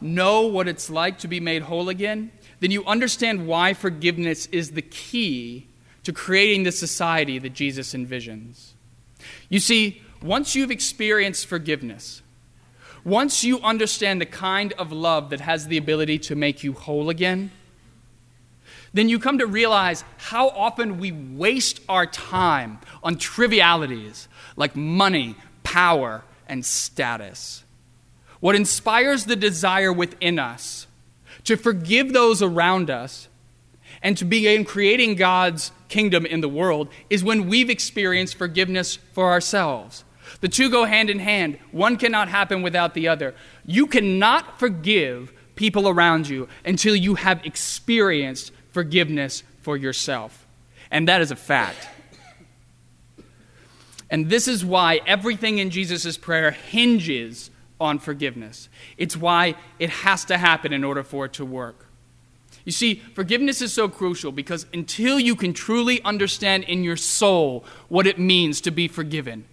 know 0.00 0.42
what 0.42 0.68
it's 0.68 0.90
like 0.90 1.18
to 1.20 1.28
be 1.28 1.40
made 1.40 1.62
whole 1.62 1.88
again, 1.88 2.30
then 2.60 2.70
you 2.70 2.84
understand 2.84 3.46
why 3.46 3.72
forgiveness 3.72 4.46
is 4.46 4.72
the 4.72 4.82
key 4.82 5.66
to 6.04 6.12
creating 6.12 6.62
the 6.62 6.72
society 6.72 7.38
that 7.38 7.52
Jesus 7.54 7.94
envisions. 7.94 8.72
You 9.48 9.60
see, 9.60 10.02
once 10.22 10.54
you've 10.54 10.70
experienced 10.70 11.46
forgiveness, 11.46 12.22
once 13.04 13.44
you 13.44 13.60
understand 13.60 14.20
the 14.20 14.26
kind 14.26 14.72
of 14.74 14.92
love 14.92 15.30
that 15.30 15.40
has 15.40 15.66
the 15.66 15.76
ability 15.76 16.18
to 16.18 16.34
make 16.34 16.62
you 16.62 16.72
whole 16.72 17.08
again, 17.08 17.50
then 18.92 19.08
you 19.08 19.18
come 19.18 19.38
to 19.38 19.46
realize 19.46 20.02
how 20.16 20.48
often 20.48 20.98
we 20.98 21.12
waste 21.12 21.80
our 21.88 22.06
time 22.06 22.78
on 23.02 23.16
trivialities 23.16 24.28
like 24.56 24.74
money, 24.74 25.36
power, 25.62 26.24
and 26.48 26.64
status. 26.64 27.64
What 28.40 28.54
inspires 28.54 29.24
the 29.24 29.36
desire 29.36 29.92
within 29.92 30.38
us 30.38 30.86
to 31.44 31.56
forgive 31.56 32.12
those 32.12 32.42
around 32.42 32.90
us 32.90 33.27
and 34.02 34.16
to 34.16 34.24
begin 34.24 34.64
creating 34.64 35.16
God's 35.16 35.72
kingdom 35.88 36.26
in 36.26 36.40
the 36.40 36.48
world 36.48 36.88
is 37.10 37.24
when 37.24 37.48
we've 37.48 37.70
experienced 37.70 38.36
forgiveness 38.36 38.96
for 39.12 39.30
ourselves. 39.30 40.04
The 40.40 40.48
two 40.48 40.70
go 40.70 40.84
hand 40.84 41.10
in 41.10 41.18
hand. 41.18 41.58
One 41.72 41.96
cannot 41.96 42.28
happen 42.28 42.62
without 42.62 42.94
the 42.94 43.08
other. 43.08 43.34
You 43.64 43.86
cannot 43.86 44.58
forgive 44.58 45.32
people 45.56 45.88
around 45.88 46.28
you 46.28 46.48
until 46.64 46.94
you 46.94 47.16
have 47.16 47.44
experienced 47.44 48.52
forgiveness 48.70 49.42
for 49.62 49.76
yourself. 49.76 50.46
And 50.90 51.08
that 51.08 51.20
is 51.20 51.30
a 51.30 51.36
fact. 51.36 51.88
And 54.10 54.30
this 54.30 54.48
is 54.48 54.64
why 54.64 55.00
everything 55.06 55.58
in 55.58 55.70
Jesus' 55.70 56.16
prayer 56.16 56.52
hinges 56.52 57.50
on 57.80 57.98
forgiveness. 57.98 58.68
It's 58.96 59.16
why 59.16 59.54
it 59.78 59.90
has 59.90 60.24
to 60.26 60.38
happen 60.38 60.72
in 60.72 60.84
order 60.84 61.02
for 61.02 61.26
it 61.26 61.34
to 61.34 61.44
work. 61.44 61.87
You 62.68 62.72
see, 62.72 62.96
forgiveness 63.14 63.62
is 63.62 63.72
so 63.72 63.88
crucial 63.88 64.30
because 64.30 64.66
until 64.74 65.18
you 65.18 65.36
can 65.36 65.54
truly 65.54 66.02
understand 66.02 66.64
in 66.64 66.84
your 66.84 66.98
soul 66.98 67.64
what 67.88 68.06
it 68.06 68.18
means 68.18 68.60
to 68.60 68.70
be 68.70 68.88
forgiven, 68.88 69.46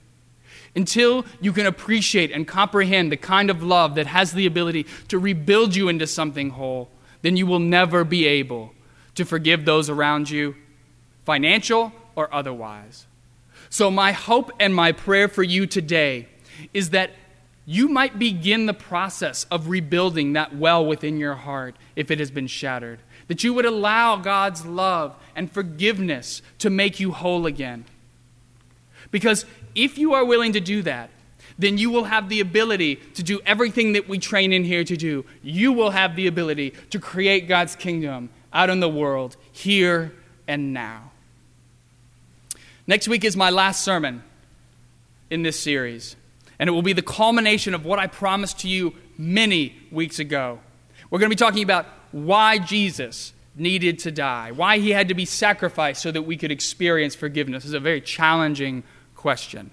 until 0.76 1.26
you 1.40 1.54
can 1.54 1.66
appreciate 1.66 2.30
and 2.34 2.46
comprehend 2.46 3.14
the 3.14 3.16
kind 3.16 3.50
of 3.50 3.64
love 3.64 3.96
that 3.96 4.06
has 4.08 4.34
the 4.34 4.46
ability 4.46 4.86
to 5.08 5.18
rebuild 5.18 5.78
you 5.78 5.88
into 5.88 6.06
something 6.06 6.50
whole, 6.50 6.90
then 7.22 7.38
you 7.38 7.46
will 7.46 7.60
never 7.60 8.04
be 8.04 8.28
able 8.28 8.74
to 9.14 9.24
forgive 9.24 9.64
those 9.64 9.90
around 9.90 10.30
you, 10.30 10.54
financial 11.24 11.94
or 12.18 12.28
otherwise. 12.36 13.06
So, 13.70 13.90
my 13.90 14.12
hope 14.12 14.52
and 14.60 14.76
my 14.76 14.92
prayer 14.92 15.30
for 15.30 15.42
you 15.42 15.68
today 15.68 16.28
is 16.74 16.90
that 16.90 17.12
you 17.66 17.88
might 17.88 18.20
begin 18.20 18.68
the 18.68 18.74
process 18.74 19.46
of 19.46 19.70
rebuilding 19.70 20.34
that 20.34 20.56
well 20.56 20.86
within 20.86 21.18
your 21.18 21.34
heart 21.34 21.76
if 21.96 22.12
it 22.12 22.20
has 22.20 22.30
been 22.30 22.48
shattered. 22.48 23.00
That 23.28 23.44
you 23.44 23.54
would 23.54 23.66
allow 23.66 24.18
God's 24.18 24.66
love 24.66 25.16
and 25.36 25.52
forgiveness 25.52 26.42
to 26.60 26.70
make 26.70 27.00
you 27.00 27.12
whole 27.12 27.46
again. 27.46 27.86
Because 29.12 29.46
if 29.74 29.98
you 29.98 30.14
are 30.14 30.24
willing 30.24 30.54
to 30.54 30.60
do 30.60 30.82
that, 30.84 31.10
then 31.58 31.78
you 31.78 31.90
will 31.90 32.04
have 32.06 32.30
the 32.30 32.40
ability 32.40 32.98
to 33.16 33.24
do 33.24 33.40
everything 33.46 33.94
that 33.94 34.08
we 34.10 34.20
train 34.20 34.52
in 34.52 34.64
here 34.64 34.84
to 34.84 34.98
do. 34.98 35.26
You 35.42 35.72
will 35.72 35.92
have 35.92 36.16
the 36.16 36.28
ability 36.28 36.74
to 36.90 37.00
create 37.00 37.48
God's 37.48 37.76
kingdom 37.76 38.30
out 38.52 38.70
in 38.70 38.80
the 38.80 38.90
world, 38.90 39.38
here 39.52 40.14
and 40.48 40.74
now. 40.74 41.12
Next 42.88 43.08
week 43.08 43.24
is 43.24 43.36
my 43.36 43.50
last 43.50 43.84
sermon 43.84 44.24
in 45.30 45.44
this 45.44 45.60
series 45.60 46.16
and 46.60 46.70
it 46.70 46.72
will 46.72 46.82
be 46.82 46.94
the 46.94 47.02
culmination 47.02 47.74
of 47.74 47.86
what 47.86 48.00
I 48.00 48.08
promised 48.08 48.60
to 48.60 48.70
you 48.70 48.94
many 49.18 49.76
weeks 49.92 50.20
ago. 50.20 50.60
We're 51.10 51.20
going 51.20 51.30
to 51.30 51.36
be 51.36 51.40
talking 51.40 51.64
about 51.64 51.86
why 52.16 52.58
Jesus 52.58 53.34
needed 53.58 54.00
to 54.00 54.10
die, 54.10 54.52
why 54.52 54.80
he 54.80 54.92
had 54.92 55.10
to 55.10 55.14
be 55.14 55.26
sacrificed 55.26 56.02
so 56.02 56.12
that 56.12 56.22
we 56.22 56.38
could 56.38 56.50
experience 56.50 57.14
forgiveness. 57.14 57.64
This 57.64 57.72
is 57.72 57.74
a 57.74 57.80
very 57.82 58.00
challenging 58.00 58.84
question. 59.18 59.72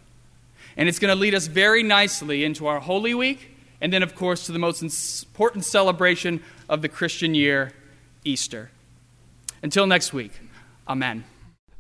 And 0.76 0.88
it's 0.88 0.98
going 0.98 1.14
to 1.14 1.20
lead 1.20 1.37
us 1.37 1.46
very 1.46 1.85
nicely 1.85 2.42
into 2.42 2.66
our 2.66 2.81
Holy 2.81 3.14
Week, 3.14 3.55
and 3.81 3.92
then, 3.92 4.02
of 4.02 4.16
course, 4.16 4.46
to 4.46 4.52
the 4.52 4.59
most 4.59 4.83
important 4.83 5.64
celebration 5.64 6.42
of 6.68 6.83
the 6.83 6.88
Christian 6.88 7.37
year, 7.37 7.70
Easter. 8.24 8.72
Until 9.62 9.87
next 9.87 10.12
week, 10.12 10.33
Amen. 10.88 11.22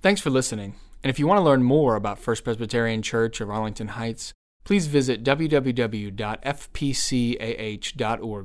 Thanks 0.00 0.20
for 0.20 0.30
listening. 0.30 0.74
And 1.02 1.10
if 1.10 1.18
you 1.18 1.26
want 1.26 1.38
to 1.38 1.42
learn 1.42 1.64
more 1.64 1.96
about 1.96 2.20
First 2.20 2.44
Presbyterian 2.44 3.02
Church 3.02 3.40
of 3.40 3.50
Arlington 3.50 3.88
Heights, 3.88 4.32
please 4.64 4.86
visit 4.86 5.24
www.fpcah.org 5.24 6.08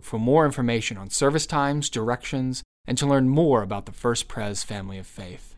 for 0.03 0.19
more 0.19 0.45
information 0.45 0.97
on 0.97 1.09
service 1.09 1.45
times, 1.45 1.89
directions, 1.89 2.63
and 2.85 2.97
to 2.97 3.05
learn 3.05 3.27
more 3.27 3.61
about 3.61 3.85
the 3.85 3.91
First 3.91 4.27
Pres 4.27 4.63
family 4.63 4.97
of 4.97 5.05
faith. 5.05 5.56